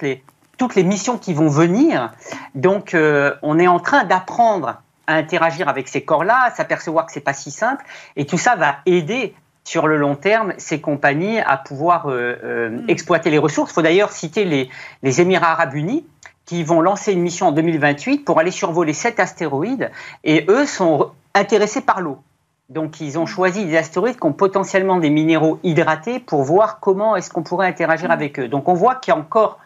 toutes 0.58 0.76
les 0.76 0.84
missions 0.84 1.18
qui 1.18 1.34
vont 1.34 1.48
venir. 1.48 2.12
Donc, 2.56 2.94
euh, 2.94 3.36
on 3.44 3.60
est 3.60 3.68
en 3.68 3.80
train 3.80 4.04
d'apprendre 4.04 4.82
à 5.12 5.16
interagir 5.16 5.70
avec 5.70 5.88
ces 5.88 6.02
corps-là, 6.02 6.46
à 6.46 6.52
s'apercevoir 6.52 7.06
que 7.06 7.12
c'est 7.12 7.22
pas 7.22 7.34
si 7.34 7.52
simple. 7.52 7.86
Et 8.16 8.26
tout 8.26 8.38
ça 8.38 8.56
va 8.56 8.78
aider 8.86 9.34
sur 9.64 9.88
le 9.88 9.98
long 9.98 10.16
terme 10.16 10.54
ces 10.58 10.82
compagnies 10.82 11.40
à 11.40 11.58
pouvoir 11.58 12.08
euh, 12.08 12.70
mm. 12.70 12.90
exploiter 12.90 13.30
les 13.30 13.38
ressources. 13.38 13.72
Il 13.72 13.74
faut 13.76 13.82
d'ailleurs 13.82 14.12
citer 14.12 14.46
les, 14.46 14.70
les 15.04 15.22
Émirats 15.22 15.52
arabes 15.52 15.76
unis 15.76 16.06
qui 16.46 16.64
vont 16.64 16.82
lancer 16.82 17.14
une 17.14 17.22
mission 17.22 17.48
en 17.48 17.52
2028 17.52 18.26
pour 18.26 18.40
aller 18.40 18.52
survoler 18.52 18.94
sept 18.94 19.20
astéroïdes. 19.20 19.92
Et 20.24 20.46
eux 20.50 20.66
sont 20.66 21.12
intéressés 21.34 21.82
par 21.82 22.02
l'eau. 22.02 22.20
Donc, 22.70 23.02
ils 23.02 23.20
ont 23.20 23.26
choisi 23.26 23.66
des 23.66 23.78
astéroïdes 23.78 24.18
qui 24.18 24.26
ont 24.26 24.34
potentiellement 24.34 24.98
des 24.98 25.10
minéraux 25.10 25.60
hydratés 25.64 26.20
pour 26.20 26.44
voir 26.44 26.80
comment 26.80 27.16
est-ce 27.16 27.30
qu'on 27.30 27.44
pourrait 27.44 27.68
interagir 27.68 28.10
mm. 28.10 28.14
avec 28.14 28.40
eux. 28.40 28.48
Donc, 28.48 28.68
on 28.68 28.74
voit 28.74 28.96
qu'il 28.96 29.14
y 29.14 29.18
a 29.18 29.20
encore 29.20 29.60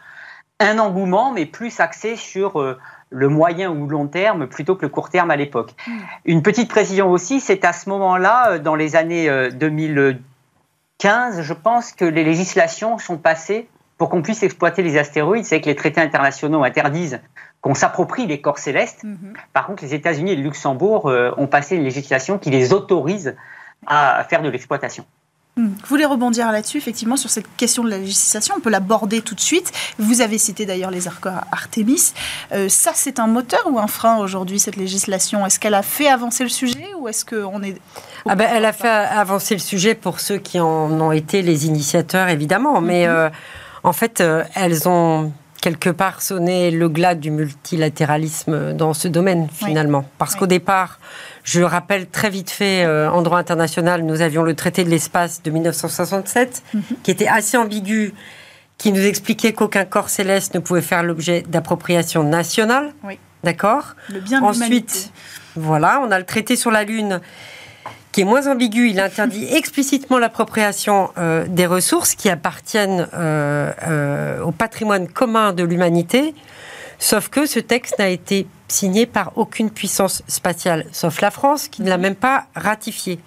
un 0.60 0.80
engouement, 0.80 1.32
mais 1.32 1.46
plus 1.46 1.80
axé 1.80 2.16
sur 2.16 2.60
euh, 2.60 2.78
le 3.10 3.30
moyen 3.30 3.72
ou 3.72 3.88
long 3.88 4.08
terme 4.08 4.48
plutôt 4.48 4.76
que 4.76 4.84
le 4.84 4.90
court 4.90 5.10
terme 5.10 5.32
à 5.32 5.36
l'époque. 5.36 5.74
Mm. 5.88 5.92
Une 6.26 6.42
petite 6.42 6.70
précision 6.70 7.12
aussi, 7.12 7.40
c'est 7.40 7.64
à 7.66 7.74
ce 7.74 7.90
moment-là, 7.90 8.52
euh, 8.52 8.60
dans 8.60 8.76
les 8.76 8.96
années 8.96 9.30
2015, 9.52 11.40
euh, 11.40 11.44
je 11.44 11.54
pense 11.54 11.92
que 11.92 12.06
les 12.06 12.24
législations 12.24 12.98
sont 12.98 13.18
passées 13.18 13.68
pour 13.98 14.10
qu'on 14.10 14.22
puisse 14.22 14.44
exploiter 14.44 14.82
les 14.82 14.98
astéroïdes. 14.98 15.46
C'est 15.46 15.62
que 15.62 15.68
les 15.68 15.76
traités 15.76 16.02
internationaux 16.02 16.64
interdisent 16.64 17.20
qu'on 17.62 17.74
s'approprie 17.74 18.28
les 18.28 18.42
corps 18.42 18.60
célestes. 18.60 19.04
Mhm. 19.04 19.34
Par 19.54 19.68
contre, 19.68 19.84
les 19.84 19.94
États-Unis 19.94 20.34
et 20.34 20.36
le 20.36 20.44
Luxembourg 20.44 21.10
euh, 21.10 21.32
ont 21.38 21.48
passé 21.48 21.76
une 21.76 21.84
législation 21.84 22.38
qui 22.38 22.50
les 22.50 22.74
autorise 22.74 23.36
à 23.88 24.26
faire 24.30 24.42
de 24.42 24.50
l'exploitation. 24.50 25.06
Hmm. 25.58 25.68
Vous 25.68 25.88
voulez 25.88 26.04
rebondir 26.06 26.52
là-dessus, 26.52 26.78
effectivement, 26.78 27.16
sur 27.16 27.30
cette 27.30 27.48
question 27.56 27.84
de 27.86 27.90
la 27.90 27.98
législation. 27.98 28.56
On 28.58 28.60
peut 28.60 28.70
l'aborder 28.70 29.22
tout 29.22 29.36
de 29.36 29.40
suite. 29.40 29.72
Vous 29.98 30.20
avez 30.20 30.38
cité 30.38 30.66
d'ailleurs 30.66 30.92
les 30.92 31.08
accords 31.08 31.42
Artemis. 31.52 32.14
Euh, 32.52 32.68
ça, 32.68 32.92
c'est 32.94 33.20
un 33.20 33.28
moteur 33.28 33.62
ou 33.72 33.80
un 33.80 33.88
frein 33.88 34.18
aujourd'hui, 34.18 34.60
cette 34.60 34.76
législation? 34.76 35.46
Est-ce 35.46 35.58
qu'elle 35.58 35.74
a 35.74 35.82
fait 35.82 36.10
avancer 36.10 36.44
le 36.44 36.50
sujet 36.50 36.88
ou 37.00 37.08
est-ce 37.08 37.24
qu'on 37.24 37.64
est... 37.64 37.80
Ah 38.28 38.36
ben, 38.36 38.50
elle 38.54 38.66
a 38.66 38.74
fait 38.74 38.90
avancer 38.90 39.56
le 39.56 39.62
sujet 39.62 39.96
pour 39.96 40.20
ceux 40.20 40.40
qui 40.40 40.60
en 40.60 40.92
ont 41.00 41.14
été 41.14 41.42
les 41.42 41.68
initiateurs, 41.68 42.28
évidemment. 42.28 42.82
Mais 42.82 43.08
mhm. 43.08 43.14
euh, 43.14 43.30
en 43.84 43.94
fait, 43.94 44.22
elles 44.56 44.90
ont 44.90 45.32
quelque 45.66 45.90
part 45.90 46.22
sonner 46.22 46.70
le 46.70 46.88
glas 46.90 47.16
du 47.16 47.32
multilatéralisme 47.32 48.74
dans 48.74 48.94
ce 48.94 49.08
domaine, 49.08 49.48
finalement. 49.52 50.06
Parce 50.20 50.36
qu'au 50.36 50.46
départ, 50.46 51.00
je 51.44 51.64
rappelle 51.64 52.06
très 52.06 52.30
vite 52.30 52.52
fait, 52.52 52.86
en 52.86 53.24
droit 53.24 53.40
international, 53.40 54.04
nous 54.04 54.22
avions 54.22 54.44
le 54.44 54.54
traité 54.54 54.84
de 54.84 54.92
l'espace 54.92 55.42
de 55.42 55.50
1967, 55.50 56.62
mhm. 56.72 56.82
qui 57.02 57.10
était 57.10 57.28
assez 57.28 57.58
ambigu 57.58 58.14
qui 58.78 58.92
nous 58.92 59.04
expliquait 59.04 59.54
qu'aucun 59.54 59.86
corps 59.86 60.10
céleste 60.10 60.54
ne 60.54 60.60
pouvait 60.60 60.84
faire 60.84 61.02
l'objet 61.02 61.44
d'appropriation 61.48 62.24
nationale. 62.24 62.94
Oui. 63.04 63.18
D'accord? 63.44 63.96
Le 64.10 64.20
bien 64.20 64.42
de 64.42 64.46
Ensuite, 64.46 65.12
voilà, 65.56 66.00
on 66.06 66.12
a 66.12 66.20
le 66.20 66.26
traité 66.26 66.56
sur 66.56 66.70
la 66.70 66.84
Lune 66.84 67.22
qui 68.16 68.22
est 68.22 68.24
moins 68.24 68.48
ambigu. 68.48 68.90
Il 68.90 69.02
interdit 69.02 69.46
explicitement 69.52 70.18
l'appropriation 70.18 71.10
euh, 71.18 71.46
des 71.50 71.66
ressources 71.66 72.16
qui 72.16 72.30
appartiennent 72.30 73.10
euh, 73.14 73.74
euh, 73.86 74.42
au 74.42 74.52
patrimoine 74.52 75.10
commun 75.10 75.52
de 75.52 75.66
l'humanité. 75.66 76.34
Sauf 76.98 77.28
que 77.28 77.46
ce 77.46 77.60
texte 77.60 78.00
n'a 78.00 78.08
été 78.08 78.48
signé 78.70 79.06
par 79.06 79.34
aucune 79.36 79.70
puissance 79.70 80.24
spatiale, 80.30 80.86
sauf 80.94 81.20
la 81.20 81.30
France, 81.30 81.68
qui 81.68 81.82
ne 81.82 81.90
l'a 81.90 81.98
même 81.98 82.16
pas 82.16 82.46
ratifié. 82.56 83.20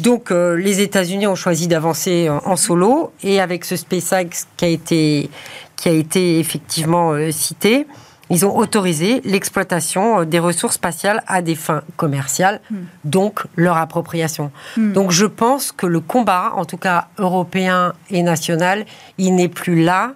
Donc 0.00 0.32
euh, 0.32 0.56
les 0.56 0.80
États-Unis 0.80 1.28
ont 1.28 1.36
choisi 1.36 1.68
d'avancer 1.68 2.28
en, 2.28 2.56
solo 2.56 3.12
et 3.22 3.40
avec 3.40 3.64
ce 3.64 3.76
SpaceX 3.76 4.48
qui 4.56 4.64
a 4.64 4.68
été, 4.68 5.30
qui 5.76 5.88
a 5.88 5.92
été 5.92 6.40
effectivement 6.40 7.12
euh, 7.12 7.30
cité, 7.30 7.86
ils 8.30 8.46
ont 8.46 8.56
autorisé 8.56 9.20
l'exploitation 9.24 10.20
euh, 10.20 10.24
des 10.24 10.38
ressources 10.38 10.76
spatiales 10.76 11.22
à 11.26 11.42
des 11.42 11.54
fins 11.54 11.82
commerciales, 11.96 12.60
hmm. 12.70 12.76
donc 13.04 13.40
leur 13.56 13.76
appropriation. 13.76 14.50
Hmm. 14.76 14.92
Donc 14.92 15.10
je 15.10 15.26
pense 15.26 15.72
que 15.72 15.86
le 15.86 16.00
combat, 16.00 16.52
en 16.54 16.64
tout 16.64 16.76
cas 16.76 17.08
européen 17.18 17.92
et 18.10 18.22
national, 18.22 18.86
il 19.18 19.34
n'est 19.34 19.48
plus 19.48 19.82
là. 19.82 20.12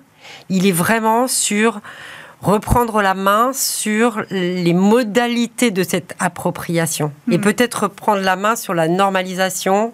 Il 0.48 0.66
est 0.66 0.72
vraiment 0.72 1.26
sur 1.26 1.80
reprendre 2.40 3.02
la 3.02 3.14
main 3.14 3.50
sur 3.52 4.22
les 4.30 4.72
modalités 4.72 5.72
de 5.72 5.82
cette 5.82 6.14
appropriation 6.20 7.12
et 7.30 7.38
hmm. 7.38 7.40
peut-être 7.40 7.82
reprendre 7.84 8.22
la 8.22 8.36
main 8.36 8.54
sur 8.54 8.74
la 8.74 8.88
normalisation, 8.88 9.92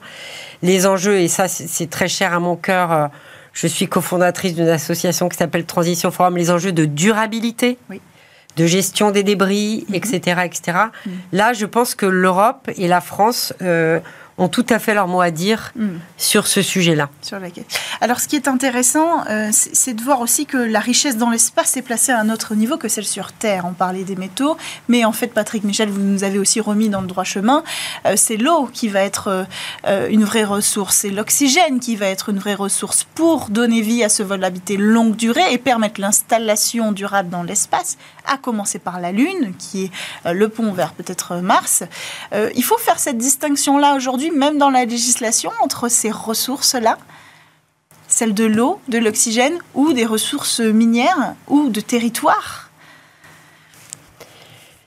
les 0.62 0.86
enjeux, 0.86 1.18
et 1.18 1.28
ça 1.28 1.48
c'est 1.48 1.88
très 1.88 2.08
cher 2.08 2.34
à 2.34 2.40
mon 2.40 2.56
cœur. 2.56 3.10
Je 3.54 3.66
suis 3.66 3.86
cofondatrice 3.86 4.54
d'une 4.54 4.68
association 4.68 5.28
qui 5.28 5.36
s'appelle 5.38 5.64
Transition 5.64 6.10
Forum, 6.10 6.36
les 6.36 6.50
enjeux 6.50 6.72
de 6.72 6.84
durabilité. 6.84 7.78
de 8.56 8.66
gestion 8.66 9.10
des 9.10 9.24
débris, 9.24 9.84
etc., 9.92 10.36
hmm. 10.36 10.46
etc. 10.46 10.78
Hmm. 11.04 11.10
Là, 11.32 11.52
je 11.54 11.66
pense 11.66 11.96
que 11.96 12.06
l'Europe 12.06 12.70
et 12.76 12.86
la 12.86 13.00
France 13.00 13.52
euh, 13.62 13.98
ont 14.36 14.48
tout 14.48 14.66
à 14.68 14.78
fait 14.78 14.94
leur 14.94 15.06
mot 15.06 15.20
à 15.20 15.30
dire 15.30 15.72
hmm. 15.76 15.98
sur 16.16 16.46
ce 16.46 16.60
sujet-là. 16.60 17.08
Sur 17.22 17.38
Alors, 18.00 18.20
ce 18.20 18.26
qui 18.26 18.36
est 18.36 18.48
intéressant, 18.48 19.24
euh, 19.30 19.50
c'est 19.52 19.94
de 19.94 20.02
voir 20.02 20.20
aussi 20.20 20.44
que 20.46 20.56
la 20.56 20.80
richesse 20.80 21.16
dans 21.16 21.30
l'espace 21.30 21.76
est 21.76 21.82
placée 21.82 22.10
à 22.10 22.18
un 22.18 22.30
autre 22.30 22.54
niveau 22.54 22.76
que 22.76 22.88
celle 22.88 23.04
sur 23.04 23.32
Terre. 23.32 23.64
On 23.64 23.72
parlait 23.72 24.02
des 24.02 24.16
métaux, 24.16 24.56
mais 24.88 25.04
en 25.04 25.12
fait, 25.12 25.28
Patrick 25.28 25.62
Michel, 25.62 25.88
vous 25.88 26.00
nous 26.00 26.24
avez 26.24 26.38
aussi 26.38 26.60
remis 26.60 26.88
dans 26.88 27.00
le 27.00 27.06
droit 27.06 27.24
chemin. 27.24 27.62
Euh, 28.06 28.14
c'est 28.16 28.36
l'eau 28.36 28.68
qui 28.72 28.88
va 28.88 29.02
être 29.02 29.46
euh, 29.86 30.08
une 30.08 30.24
vraie 30.24 30.44
ressource, 30.44 30.96
c'est 30.96 31.10
l'oxygène 31.10 31.78
qui 31.78 31.94
va 31.94 32.06
être 32.06 32.30
une 32.30 32.38
vraie 32.38 32.54
ressource 32.54 33.04
pour 33.14 33.48
donner 33.50 33.82
vie 33.82 34.02
à 34.02 34.08
ce 34.08 34.22
vol 34.22 34.40
d'habité 34.40 34.76
longue 34.76 35.14
durée 35.14 35.52
et 35.52 35.58
permettre 35.58 36.00
l'installation 36.00 36.90
durable 36.90 37.28
dans 37.28 37.42
l'espace, 37.44 37.98
à 38.26 38.36
commencer 38.36 38.78
par 38.78 39.00
la 39.00 39.12
Lune, 39.12 39.54
qui 39.58 39.84
est 39.84 40.32
le 40.32 40.48
pont 40.48 40.72
vers 40.72 40.92
peut-être 40.92 41.36
Mars. 41.36 41.84
il 42.32 42.64
faut 42.64 42.78
faire 42.78 42.98
cette 42.98 43.18
distinction-là 43.18 43.94
aujourd'hui 43.94 44.23
même 44.30 44.58
dans 44.58 44.70
la 44.70 44.84
législation, 44.84 45.50
entre 45.62 45.88
ces 45.88 46.10
ressources-là, 46.10 46.98
celles 48.08 48.34
de 48.34 48.44
l'eau, 48.44 48.80
de 48.88 48.98
l'oxygène 48.98 49.58
ou 49.74 49.92
des 49.92 50.06
ressources 50.06 50.60
minières 50.60 51.34
ou 51.48 51.68
de 51.68 51.80
territoire 51.80 52.70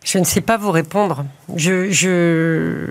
Je 0.03 0.19
ne 0.19 0.23
sais 0.23 0.41
pas 0.41 0.57
vous 0.57 0.71
répondre. 0.71 1.25
Je, 1.55 1.89
je, 1.91 2.85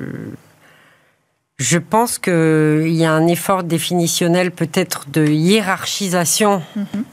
je 1.58 1.78
pense 1.78 2.18
qu'il 2.18 2.94
y 2.94 3.04
a 3.04 3.12
un 3.12 3.26
effort 3.26 3.62
définitionnel 3.62 4.50
peut-être 4.50 5.08
de 5.08 5.26
hiérarchisation 5.26 6.62
mhm. 6.74 7.04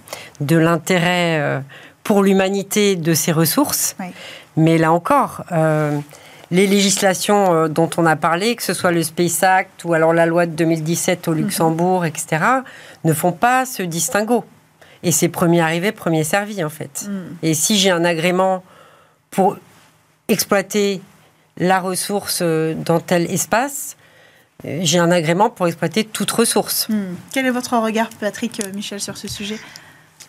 de 0.42 0.58
l'intérêt 0.58 1.40
euh, 1.40 1.60
pour 2.04 2.24
l'humanité 2.24 2.96
de 2.96 3.14
ces 3.14 3.32
ressources. 3.32 3.96
Mais 4.58 4.78
là 4.78 4.92
encore, 4.92 5.44
euh, 5.52 5.98
les 6.52 6.68
législations 6.68 7.54
euh, 7.54 7.68
dont 7.68 7.90
on 7.98 8.06
a 8.06 8.16
parlé, 8.16 8.56
que 8.56 8.64
ce 8.64 8.74
soit 8.74 8.92
le 8.92 9.04
Space 9.04 9.44
Act 9.44 9.84
ou 9.86 9.94
alors 9.94 10.14
la 10.14 10.26
loi 10.26 10.46
de 10.46 10.52
2017 10.52 11.28
au 11.28 11.32
mhm. 11.32 11.38
Luxembourg, 11.38 12.06
etc., 12.06 12.44
ne 13.04 13.14
font 13.14 13.32
pas 13.32 13.66
ce 13.66 13.84
distinguo. 13.84 14.46
Et 15.04 15.12
c'est 15.12 15.30
premier 15.30 15.62
arrivé, 15.62 15.92
premier 15.92 16.24
servi, 16.24 16.64
en 16.64 16.70
fait. 16.70 17.08
Mhm. 17.08 17.38
Et 17.42 17.54
si 17.54 17.78
j'ai 17.78 17.92
un 17.92 18.06
agrément 18.06 18.64
pour 19.32 19.58
exploiter 20.28 21.02
la 21.58 21.80
ressource 21.80 22.40
euh, 22.42 22.74
dans 22.74 23.00
tel 23.00 23.30
espace, 23.30 23.98
euh, 24.66 24.80
j'ai 24.82 25.00
un 25.00 25.12
agrément 25.12 25.50
pour 25.50 25.68
exploiter 25.68 26.04
toute 26.04 26.32
ressource. 26.32 26.88
Mhm. 26.90 27.16
Quel 27.34 27.46
est 27.46 27.52
votre 27.52 27.78
regard, 27.78 28.10
Patrick 28.20 28.62
Michel, 28.74 29.00
sur 29.02 29.18
ce 29.18 29.28
sujet? 29.28 29.58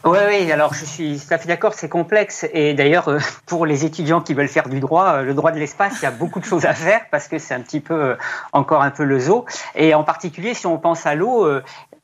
Oui, 0.04 0.18
oui, 0.28 0.52
alors 0.52 0.74
je 0.74 0.84
suis 0.84 1.18
tout 1.18 1.32
à 1.32 1.38
fait 1.38 1.48
d'accord, 1.48 1.72
c'est 1.74 1.88
complexe. 1.88 2.46
Et 2.52 2.74
d'ailleurs, 2.74 3.08
euh, 3.08 3.18
pour 3.46 3.64
les 3.64 3.84
étudiants 3.84 4.20
qui 4.20 4.34
veulent 4.34 4.48
faire 4.48 4.68
du 4.68 4.80
droit, 4.80 5.14
euh, 5.14 5.22
le 5.22 5.34
droit 5.34 5.50
de 5.50 5.58
l'espace, 5.58 5.94
il 6.00 6.04
y 6.04 6.06
a 6.06 6.10
beaucoup 6.10 6.40
de 6.40 6.44
choses 6.44 6.66
à 6.66 6.74
faire 6.74 7.00
parce 7.10 7.26
que 7.26 7.38
c'est 7.38 7.54
un 7.54 7.60
petit 7.60 7.80
peu, 7.80 7.94
euh, 7.94 8.16
encore 8.52 8.82
un 8.82 8.90
peu 8.90 9.04
le 9.04 9.18
zoo. 9.18 9.46
Et 9.74 9.94
en 9.94 10.04
particulier, 10.04 10.52
si 10.54 10.66
on 10.66 10.78
pense 10.78 11.06
à 11.06 11.14
l'eau, 11.14 11.48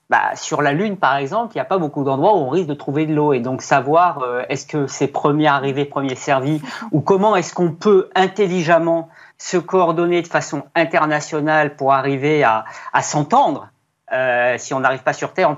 bah, 0.09 0.35
sur 0.35 0.63
la 0.63 0.73
Lune, 0.73 0.97
par 0.97 1.17
exemple, 1.17 1.53
il 1.55 1.59
n'y 1.59 1.63
a 1.63 1.67
pas 1.67 1.79
beaucoup 1.79 2.03
d'endroits 2.03 2.35
où 2.35 2.39
on 2.39 2.49
risque 2.49 2.69
de 2.69 2.75
trouver 2.75 3.07
de 3.07 3.15
l'eau. 3.15 3.33
Et 3.33 3.41
donc, 3.41 3.63
savoir 3.63 4.25
est-ce 4.49 4.67
que 4.67 4.87
c'est 4.87 5.07
premier 5.07 5.47
arrivé, 5.47 5.85
premier 5.85 6.15
servi, 6.15 6.63
ou 6.91 7.01
comment 7.01 7.37
est-ce 7.37 7.55
qu'on 7.55 7.73
peut 7.73 8.09
intelligemment 8.15 9.09
se 9.39 9.57
coordonner 9.57 10.23
de 10.23 10.29
façon 10.29 10.65
internationale 10.75 11.77
pour 11.77 11.93
arriver 11.93 12.45
à, 12.45 12.65
à 12.93 13.03
s'entendre. 13.03 13.69
Euh, 14.13 14.57
si 14.59 14.75
on 14.75 14.81
n'arrive 14.81 15.03
pas 15.03 15.13
sur 15.13 15.33
Terre, 15.33 15.55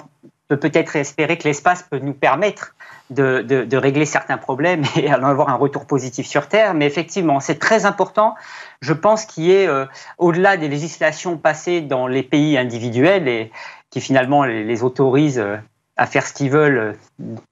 peut 0.56 0.68
peut-être 0.68 0.96
espérer 0.96 1.38
que 1.38 1.44
l'espace 1.44 1.82
peut 1.82 1.98
nous 1.98 2.12
permettre 2.12 2.74
de, 3.10 3.42
de, 3.42 3.76
régler 3.76 4.06
certains 4.06 4.38
problèmes 4.38 4.84
et 4.96 5.10
avoir 5.10 5.48
un 5.48 5.54
retour 5.54 5.86
positif 5.86 6.26
sur 6.26 6.48
Terre. 6.48 6.74
Mais 6.74 6.86
effectivement, 6.86 7.40
c'est 7.40 7.58
très 7.58 7.84
important, 7.84 8.34
je 8.80 8.92
pense, 8.92 9.24
qu'il 9.24 9.44
y 9.44 9.52
ait, 9.52 9.66
euh, 9.66 9.86
au-delà 10.18 10.56
des 10.56 10.68
législations 10.68 11.36
passées 11.36 11.80
dans 11.80 12.06
les 12.06 12.22
pays 12.22 12.56
individuels 12.56 13.28
et 13.28 13.50
qui 13.90 14.00
finalement 14.00 14.44
les, 14.44 14.82
autorisent 14.82 15.38
euh, 15.38 15.56
à 15.96 16.06
faire 16.06 16.26
ce 16.26 16.32
qu'ils 16.32 16.50
veulent 16.50 16.78
euh, 16.78 16.92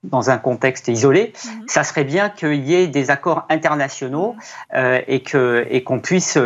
dans 0.03 0.31
un 0.31 0.39
contexte 0.39 0.89
isolé, 0.89 1.33
mhm. 1.45 1.69
ça 1.69 1.85
serait 1.85 2.05
bien 2.05 2.31
qu'il 2.31 2.67
y 2.67 2.75
ait 2.75 2.87
des 2.87 3.11
accords 3.11 3.45
internationaux 3.51 4.37
et 4.73 5.23
que 5.23 5.67
et 5.69 5.83
qu'on 5.83 6.01
puisse 6.01 6.39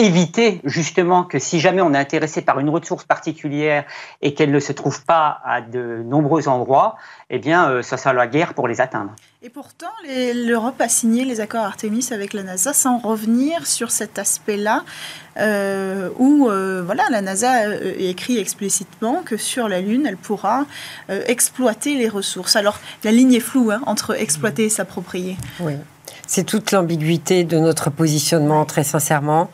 éviter 0.00 0.60
justement 0.64 1.24
que 1.24 1.38
si 1.38 1.60
jamais 1.60 1.82
on 1.82 1.92
est 1.92 1.98
intéressé 1.98 2.40
par 2.40 2.58
une 2.58 2.70
ressource 2.70 3.04
particulière 3.04 3.84
et 4.22 4.32
qu'elle 4.32 4.50
ne 4.50 4.60
se 4.60 4.72
trouve 4.72 5.04
pas 5.04 5.40
à 5.44 5.60
de 5.60 6.02
nombreux 6.04 6.48
endroits, 6.48 6.96
eh 7.28 7.38
bien, 7.38 7.68
euh, 7.68 7.82
ça 7.82 7.98
sera 7.98 8.14
la 8.14 8.26
guerre 8.26 8.54
pour 8.54 8.66
les 8.66 8.80
atteindre. 8.80 9.12
Et 9.42 9.50
pourtant, 9.50 9.92
l'Europe 10.34 10.80
a 10.80 10.88
signé 10.88 11.24
les 11.24 11.40
accords 11.40 11.64
Artemis 11.64 12.08
avec 12.12 12.32
la 12.32 12.42
NASA 12.42 12.72
sans 12.72 12.98
revenir 12.98 13.66
sur 13.66 13.90
cet 13.90 14.18
aspect-là, 14.18 14.84
euh, 15.38 16.08
où 16.18 16.48
euh, 16.48 16.82
voilà, 16.84 17.04
la 17.10 17.20
NASA 17.20 17.74
écrit 17.98 18.38
explicitement 18.38 19.22
que 19.24 19.36
sur 19.36 19.68
la 19.68 19.80
Lune, 19.80 20.06
elle 20.06 20.18
pourra 20.18 20.64
exploiter 21.08 21.94
les 21.94 22.08
ressources. 22.08 22.56
Alors, 22.56 22.78
la 23.04 23.12
ligne 23.12 23.34
est 23.34 23.40
floue 23.40 23.70
hein, 23.70 23.82
entre 23.86 24.18
exploiter 24.18 24.64
et 24.64 24.70
s'approprier. 24.70 25.36
Oui. 25.60 25.74
C'est 26.26 26.44
toute 26.44 26.70
l'ambiguïté 26.70 27.44
de 27.44 27.58
notre 27.58 27.90
positionnement, 27.90 28.64
très 28.64 28.84
sincèrement. 28.84 29.50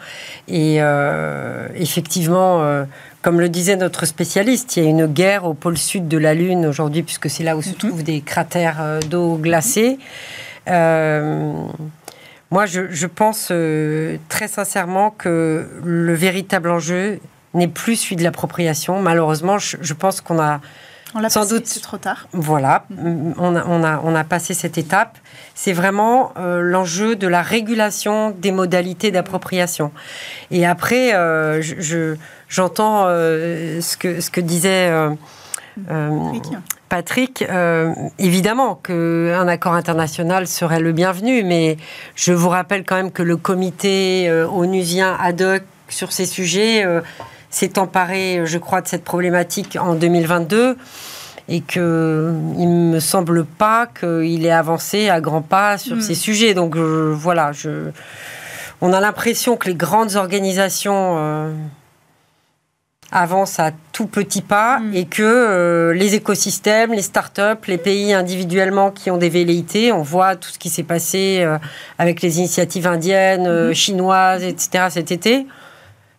Et 0.47 0.77
euh, 0.81 1.69
effectivement, 1.75 2.63
euh, 2.63 2.85
comme 3.23 3.41
le 3.41 3.49
disait 3.49 3.77
notre 3.77 4.05
spécialiste, 4.05 4.77
il 4.77 4.85
y 4.85 4.87
a 4.87 4.91
une 4.91 5.07
guerre 5.07 5.47
au 5.47 5.55
pôle 5.55 5.79
sud 5.79 6.07
de 6.07 6.19
la 6.19 6.35
Lune 6.35 6.67
aujourd'hui, 6.67 7.03
puisque 7.03 7.31
c'est 7.31 7.45
là 7.45 7.57
où 7.57 7.63
se 7.63 7.71
mhm. 7.71 7.77
trouvent 7.77 8.03
des 8.03 8.21
cratères 8.21 8.77
euh, 8.81 9.01
d'eau 9.01 9.37
glacée. 9.37 9.99
moi, 10.67 12.67
je, 12.67 13.07
pense 13.07 13.53
très 14.29 14.49
sincèrement 14.49 15.11
que 15.11 15.67
le 15.83 16.15
véritable 16.15 16.71
enjeu 16.71 17.21
n'est 17.55 17.69
plus 17.69 17.97
celui 17.97 18.17
de 18.17 18.23
l'appropriation. 18.23 19.01
Malheureusement, 19.01 19.57
je 19.59 19.95
pense 19.95 20.21
qu'on 20.21 20.39
a 20.39 20.61
on 21.15 21.29
Sans 21.29 21.49
doute. 21.49 21.67
C'est 21.67 21.81
trop 21.81 21.97
tard. 21.97 22.27
Voilà, 22.33 22.85
mm. 22.91 23.33
on, 23.39 23.57
a, 23.57 23.65
on, 23.67 23.85
a, 23.85 24.01
on 24.03 24.15
a 24.15 24.25
passé 24.25 24.55
cette 24.55 24.79
étape. 24.79 25.19
C'est 25.55 25.73
vraiment 25.73 26.33
euh, 26.37 26.61
l'enjeu 26.61 27.17
de 27.17 27.27
la 27.27 27.43
régulation 27.43 28.31
des 28.31 28.53
modalités 28.53 29.11
d'appropriation. 29.11 29.93
Et 30.51 30.67
après, 30.67 31.15
euh, 31.15 31.63
je, 31.63 32.17
j'entends 32.49 33.05
euh, 33.07 33.81
ce, 33.81 33.97
que, 33.97 34.21
ce 34.21 34.31
que 34.31 34.41
disait 34.41 34.93
Patrick. 36.89 37.45
évidemment 38.19 38.77
qu'un 38.77 39.49
accord 39.49 39.75
international 39.75 40.47
serait 40.47 40.81
le 40.81 40.93
bienvenu, 40.93 41.43
mais 41.45 41.77
je 42.15 42.33
vous 42.33 42.49
rappelle 42.49 42.85
quand 42.85 42.97
même 42.97 43.11
que 43.11 43.23
le 43.23 43.37
comité 43.37 44.31
onusien 44.51 45.17
ad 45.21 45.43
hoc 45.43 45.63
sur 45.89 46.13
ces 46.13 46.27
sujets 46.27 46.85
s'est 47.51 47.79
emparé, 47.79 48.43
je 48.45 48.59
crois, 48.59 48.81
de 48.81 48.89
cette 48.89 49.05
problématique 49.05 49.77
en 49.81 49.95
2022 49.95 50.77
et 51.49 51.61
que 51.61 52.33
il 52.59 52.69
me 52.69 52.99
semble 53.01 53.45
pas 53.45 53.87
qu'il 53.87 54.45
ait 54.45 54.51
avancé 54.51 55.09
à 55.09 55.21
grands 55.21 55.43
pas 55.43 55.79
sur 55.79 55.97
Mm. 55.97 56.01
ces 56.01 56.15
sujets. 56.17 56.55
Donc 56.55 56.77
euh, 56.77 57.13
voilà, 57.17 57.53
je, 57.53 57.91
on 58.81 58.93
a 58.93 59.01
l'impression 59.01 59.57
que 59.57 59.69
les 59.69 59.75
grandes 59.77 60.17
organisations 60.17 61.15
euh, 61.19 61.53
avancent 63.13 63.61
à 63.61 63.71
tout 63.93 64.07
petits 64.09 64.43
pas 64.43 64.81
Mm. 64.81 64.95
et 64.97 65.05
que 65.07 65.23
euh, 65.23 65.93
les 65.95 66.17
écosystèmes, 66.17 66.93
les 66.93 67.03
startups, 67.03 67.65
les 67.69 67.79
pays 67.79 68.13
individuellement 68.13 68.91
qui 68.91 69.13
ont 69.13 69.17
des 69.17 69.29
velléités, 69.29 69.93
on 69.93 70.03
voit 70.03 70.35
tout 70.35 70.49
ce 70.49 70.59
qui 70.59 70.69
s'est 70.69 70.83
passé 70.83 71.39
euh, 71.43 71.59
avec 71.99 72.21
les 72.23 72.39
initiatives 72.39 72.89
indiennes, 72.89 73.69
Mhm. 73.69 73.73
chinoises, 73.73 74.43
etc. 74.43 74.87
cet 74.91 75.13
été. 75.13 75.47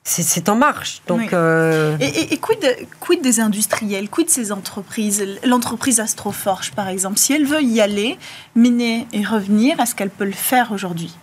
C'est- 0.10 0.48
en 0.48 0.56
marche. 0.56 1.02
Donc, 1.08 1.20
Oui. 1.20 1.28
euh, 1.34 1.98
Et, 2.00 2.06
et- 2.06 2.34
et 2.34 2.38
quid, 2.38 2.66
quid 3.02 3.22
des 3.22 3.42
industriels, 3.42 4.08
quid 4.10 4.28
de 4.28 4.32
ces 4.32 4.54
entreprises 4.54 5.22
L'entreprise 5.44 6.00
Astroforge, 6.00 6.72
par 6.72 6.88
exemple, 6.88 7.18
si 7.18 7.34
elle 7.34 7.46
veut 7.46 7.62
y 7.62 7.82
aller, 7.82 8.18
miner 8.56 9.06
et 9.12 9.26
revenir, 9.26 9.80
est-ce 9.82 9.96
qu'elle 9.96 10.10
peut 10.10 10.24
le 10.24 10.32
faire 10.32 10.72
aujourd'hui? 10.72 11.14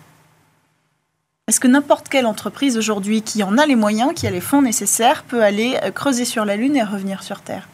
Est-ce 1.48 1.60
que 1.60 1.68
n'importe 1.68 2.10
quelle 2.10 2.26
entreprise 2.26 2.76
aujourd'hui 2.76 3.22
qui 3.22 3.42
en 3.42 3.56
a 3.56 3.64
les 3.64 3.74
moyens, 3.76 4.12
qui 4.14 4.26
a 4.26 4.30
les 4.30 4.42
fonds 4.42 4.60
nécessaires, 4.62 5.24
peut 5.24 5.42
aller 5.42 5.78
euh, 5.82 5.90
creuser 5.90 6.26
sur 6.26 6.44
la 6.44 6.56
Lune 6.56 6.76
et 6.76 6.82
revenir 6.82 7.22
sur 7.22 7.40
Terre? 7.40 7.66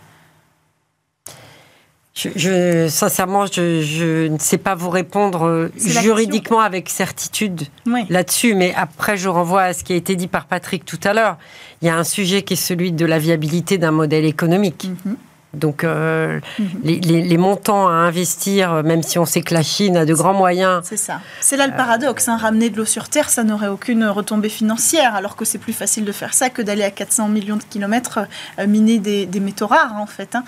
Je, 2.14 2.28
je- 2.34 2.88
sincèrement, 2.88 3.46
je, 3.46 3.82
je 3.82 4.26
ne 4.26 4.38
sais 4.38 4.58
pas 4.58 4.74
vous 4.74 4.90
répondre 4.90 5.46
euh, 5.46 5.72
juridiquement 5.76 6.60
avec 6.60 6.88
certitude 6.88 7.62
Oui. 7.86 8.04
là-dessus, 8.10 8.54
mais 8.54 8.74
après, 8.76 9.16
je 9.16 9.28
renvoie 9.28 9.62
à 9.62 9.72
ce 9.72 9.84
qui 9.84 9.92
a 9.92 9.96
été 9.96 10.16
dit 10.16 10.26
par 10.26 10.46
Patrick 10.46 10.84
tout 10.84 10.98
à 11.04 11.14
l'heure. 11.14 11.36
Il 11.82 11.86
y 11.86 11.88
a 11.88 11.96
un 11.96 12.04
sujet 12.04 12.42
qui 12.42 12.54
est 12.54 12.56
celui 12.56 12.90
de 12.92 13.06
la 13.06 13.18
viabilité 13.20 13.78
d'un 13.78 13.92
modèle 13.92 14.24
économique. 14.24 14.88
Mhm. 15.06 15.16
Donc, 15.52 15.82
euh, 15.82 16.38
Mhm. 16.60 16.68
les, 16.84 17.00
les- 17.00 17.22
les 17.22 17.36
montants 17.36 17.88
à 17.88 17.92
investir, 17.92 18.72
euh, 18.72 18.82
même 18.84 19.02
si 19.02 19.18
on 19.18 19.26
sait 19.26 19.42
que 19.42 19.52
la 19.52 19.62
Chine 19.64 19.96
a 19.96 20.04
de 20.04 20.14
grands 20.14 20.32
moyens, 20.32 20.82
C'est 20.84 20.96
ça. 20.96 21.20
C'est 21.40 21.56
là 21.56 21.66
le 21.66 21.74
paradoxe. 21.74 22.28
hein. 22.28 22.36
Ramener 22.36 22.70
de 22.70 22.76
l'eau 22.76 22.84
sur 22.84 23.08
Terre, 23.08 23.28
ça 23.30 23.42
n'aurait 23.42 23.66
aucune 23.66 24.04
retombée 24.06 24.48
financière, 24.48 25.14
alors 25.16 25.34
que 25.34 25.44
c'est 25.44 25.58
plus 25.58 25.72
facile 25.72 26.04
de 26.04 26.12
faire 26.12 26.34
ça 26.34 26.50
que 26.50 26.62
d'aller 26.62 26.84
à 26.84 26.90
400 26.92 27.28
millions 27.28 27.56
de 27.56 27.64
kilomètres 27.64 28.20
euh, 28.60 28.66
miner 28.68 28.98
des, 29.00 29.26
des 29.26 29.40
métaux 29.40 29.66
rares, 29.66 29.96
en 29.96 30.06
fait. 30.06 30.36
hein. 30.36 30.44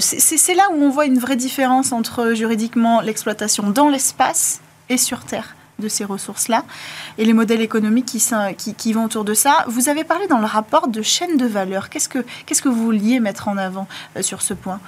C'est 0.00 0.54
là 0.54 0.64
où 0.74 0.82
on 0.82 0.90
voit 0.90 1.06
une 1.06 1.18
vraie 1.18 1.36
différence 1.36 1.92
entre 1.92 2.34
juridiquement 2.34 3.00
l'exploitation 3.00 3.70
dans 3.70 3.88
l'espace 3.88 4.60
et 4.90 4.98
sur 4.98 5.20
Terre 5.24 5.56
de 5.78 5.88
ces 5.88 6.04
ressources-là, 6.04 6.64
et 7.18 7.24
les 7.24 7.32
modèles 7.32 7.60
économiques 7.60 8.06
qui, 8.06 8.20
s'in- 8.20 8.52
qui, 8.54 8.74
qui 8.74 8.92
vont 8.92 9.04
autour 9.04 9.24
de 9.24 9.34
ça. 9.34 9.64
Vous 9.68 9.88
avez 9.88 10.04
parlé 10.04 10.26
dans 10.28 10.38
le 10.38 10.46
rapport 10.46 10.88
de 10.88 11.02
chaîne 11.02 11.36
de 11.36 11.46
valeur. 11.46 11.88
Qu'est-ce 11.90 12.08
que, 12.08 12.24
qu'est-ce 12.46 12.62
que 12.62 12.68
vous 12.68 12.84
vouliez 12.84 13.18
mettre 13.20 13.48
en 13.48 13.56
avant 13.56 13.88
euh, 14.16 14.22
sur 14.22 14.40
ce 14.42 14.54
point? 14.54 14.80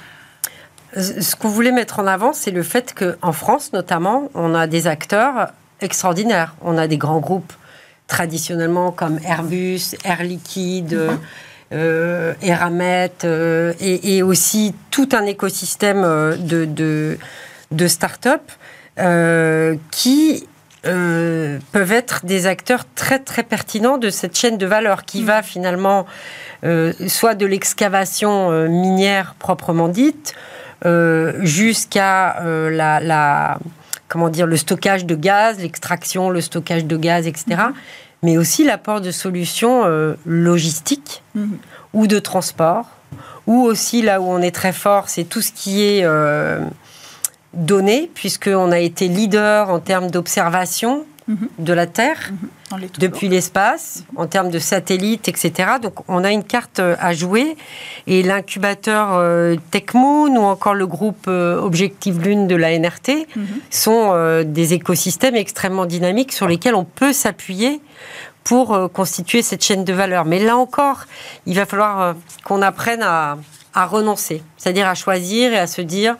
Euh, 0.96 1.20
Ce 1.20 1.34
qu'on 1.34 1.48
voulait 1.48 1.72
mettre 1.72 1.98
en 1.98 2.06
avant, 2.06 2.32
c'est 2.32 2.52
le 2.52 2.62
fait 2.62 2.94
qu'en 2.94 3.32
France, 3.32 3.72
notamment, 3.72 4.30
on 4.34 4.54
a 4.54 4.66
des 4.66 4.86
acteurs 4.86 5.48
extraordinaires. 5.80 6.54
On 6.62 6.78
a 6.78 6.86
des 6.86 6.98
grands 6.98 7.20
groupes 7.20 7.52
traditionnellement 8.06 8.92
comme 8.92 9.18
Airbus, 9.24 9.96
Air 10.04 10.22
Liquide, 10.22 11.18
euh, 11.72 12.32
Eramet, 12.40 13.10
euh, 13.24 13.72
et, 13.80 14.16
et 14.16 14.22
aussi 14.22 14.72
tout 14.92 15.08
un 15.12 15.24
écosystème 15.26 16.02
de, 16.38 16.64
de, 16.64 17.18
de 17.72 17.88
start-up 17.88 18.42
euh, 19.00 19.74
qui 19.90 20.46
euh, 20.86 21.58
peuvent 21.72 21.92
être 21.92 22.24
des 22.24 22.46
acteurs 22.46 22.84
très 22.94 23.18
très 23.18 23.42
pertinents 23.42 23.98
de 23.98 24.10
cette 24.10 24.36
chaîne 24.36 24.58
de 24.58 24.66
valeur 24.66 25.04
qui 25.04 25.22
va 25.24 25.42
finalement 25.42 26.06
euh, 26.64 26.92
soit 27.08 27.34
de 27.34 27.44
l'excavation 27.46 28.50
euh, 28.52 28.68
minière 28.68 29.34
proprement 29.38 29.88
dite, 29.88 30.34
jusqu'à 31.40 32.40
la, 32.70 33.00
la- 33.00 33.58
comment 34.08 34.28
dire 34.28 34.46
le 34.46 34.56
stockage 34.56 35.04
de 35.04 35.14
gaz, 35.14 35.58
l'extraction, 35.58 36.30
le 36.30 36.40
stockage 36.40 36.84
de 36.84 36.96
gaz, 36.96 37.26
etc. 37.26 37.44
Mais 38.22 38.38
aussi 38.38 38.64
l'apport 38.64 39.00
de 39.00 39.10
solutions 39.10 39.84
logistiques 40.24 41.22
Mhm. 41.34 41.58
ou 41.92 42.06
de 42.06 42.18
transport, 42.18 42.86
ou 43.46 43.62
aussi 43.62 44.02
là 44.02 44.20
où 44.20 44.24
on 44.26 44.40
est 44.42 44.54
très 44.54 44.72
fort, 44.72 45.08
c'est 45.08 45.24
tout 45.24 45.42
ce 45.42 45.52
qui 45.52 45.82
est 45.82 46.04
donné, 47.56 48.10
puisqu'on 48.14 48.70
a 48.70 48.78
été 48.78 49.08
leader 49.08 49.70
en 49.70 49.80
termes 49.80 50.10
d'observation 50.10 51.04
Mhm. 51.28 51.48
de 51.58 51.72
la 51.72 51.88
Terre 51.88 52.30
tout 52.70 53.00
depuis 53.00 53.28
l'espace, 53.28 54.04
en 54.14 54.28
termes 54.28 54.48
de 54.50 54.60
satellites, 54.60 55.26
etc. 55.26 55.70
Donc 55.82 55.94
on 56.06 56.22
a 56.22 56.30
une 56.30 56.44
carte 56.44 56.78
euh, 56.78 56.94
à 57.00 57.14
jouer. 57.14 57.56
Et 58.06 58.22
l'incubateur 58.22 59.08
euh, 59.14 59.56
TechMoon 59.72 60.36
ou 60.36 60.44
encore 60.44 60.74
le 60.74 60.86
groupe 60.86 61.24
euh, 61.26 61.60
Objectif 61.60 62.16
Lune 62.22 62.46
de 62.46 62.54
la 62.54 62.70
NRT 62.78 63.26
Mhm. 63.34 63.46
sont 63.70 64.10
euh, 64.12 64.44
des 64.44 64.72
écosystèmes 64.74 65.34
extrêmement 65.34 65.84
dynamiques 65.86 66.32
sur 66.32 66.46
lesquels 66.46 66.76
on 66.76 66.84
peut 66.84 67.12
s'appuyer 67.12 67.80
pour 68.44 68.72
euh, 68.72 68.86
constituer 68.86 69.42
cette 69.42 69.64
chaîne 69.64 69.82
de 69.82 69.92
valeur. 69.92 70.26
Mais 70.26 70.38
là 70.38 70.56
encore, 70.56 71.06
il 71.46 71.56
va 71.56 71.66
falloir 71.66 72.14
qu'on 72.44 72.62
apprenne 72.62 73.02
à, 73.02 73.36
à 73.74 73.84
renoncer, 73.86 74.42
c'est-à-dire 74.58 74.86
à 74.86 74.94
choisir 74.94 75.52
et 75.52 75.58
à 75.58 75.66
se 75.66 75.80
dire 75.82 76.14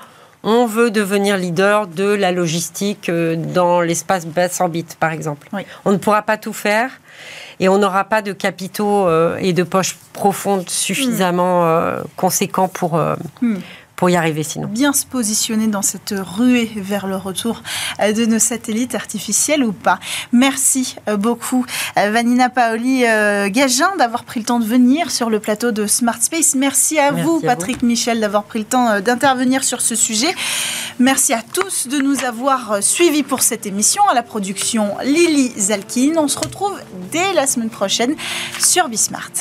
on 0.46 0.64
veut 0.64 0.92
devenir 0.92 1.36
leader 1.36 1.88
de 1.88 2.04
la 2.04 2.30
logistique 2.30 3.08
euh, 3.08 3.34
dans 3.36 3.80
l'espace 3.80 4.24
basse 4.26 4.60
orbite, 4.60 4.96
par 4.98 5.10
exemple. 5.10 5.48
Oui. 5.52 5.62
On 5.84 5.90
ne 5.90 5.96
pourra 5.96 6.22
pas 6.22 6.36
tout 6.36 6.52
faire 6.52 6.90
et 7.58 7.68
on 7.68 7.78
n'aura 7.78 8.04
pas 8.04 8.22
de 8.22 8.32
capitaux 8.32 9.08
euh, 9.08 9.36
et 9.40 9.52
de 9.52 9.64
poches 9.64 9.96
profondes 10.12 10.70
suffisamment 10.70 11.66
euh, 11.66 12.00
conséquents 12.16 12.68
pour, 12.68 12.98
Hmm. 13.42 13.56
Pour 13.96 14.10
y 14.10 14.16
arriver 14.16 14.42
sinon. 14.42 14.68
bien 14.68 14.92
se 14.92 15.06
positionner 15.06 15.66
dans 15.66 15.82
cette 15.82 16.14
ruée 16.16 16.70
vers 16.76 17.06
le 17.06 17.16
retour 17.16 17.62
de 17.98 18.26
nos 18.26 18.38
satellites 18.38 18.94
artificiels 18.94 19.64
ou 19.64 19.72
pas. 19.72 19.98
Merci 20.32 20.96
euh, 21.08 21.16
beaucoup 21.16 21.64
euh, 21.98 22.10
Vanina 22.10 22.50
Paoli 22.50 23.04
euh, 23.06 23.48
Gagin 23.48 23.96
d'avoir 23.96 24.24
pris 24.24 24.40
le 24.40 24.46
temps 24.46 24.60
de 24.60 24.64
venir 24.64 25.10
sur 25.10 25.30
le 25.30 25.40
plateau 25.40 25.72
de 25.72 25.86
Smart 25.86 26.20
Space. 26.20 26.54
Merci 26.54 26.98
à 26.98 27.10
Merci 27.10 27.24
vous 27.24 27.36
à 27.36 27.38
vous. 27.38 27.40
Patrick 27.40 27.82
Michel 27.82 28.20
d'avoir 28.20 28.44
pris 28.44 28.58
le 28.58 28.64
temps 28.64 29.00
d'intervenir 29.00 29.64
sur 29.64 29.80
ce 29.80 29.94
sujet. 29.94 30.34
Merci 30.98 31.32
à 31.32 31.42
tous 31.42 31.88
de 31.88 31.98
nous 31.98 32.24
avoir 32.24 32.82
suivis 32.82 33.22
pour 33.22 33.42
cette 33.42 33.66
émission. 33.66 34.02
À 34.08 34.14
la 34.14 34.22
production 34.22 34.96
Lily 35.02 35.52
Zalkin. 35.58 36.14
On 36.16 36.28
se 36.28 36.38
retrouve 36.38 36.78
dès 37.12 37.32
la 37.34 37.46
semaine 37.46 37.70
prochaine 37.70 38.14
sur 38.58 38.88
Bismart. 38.88 39.32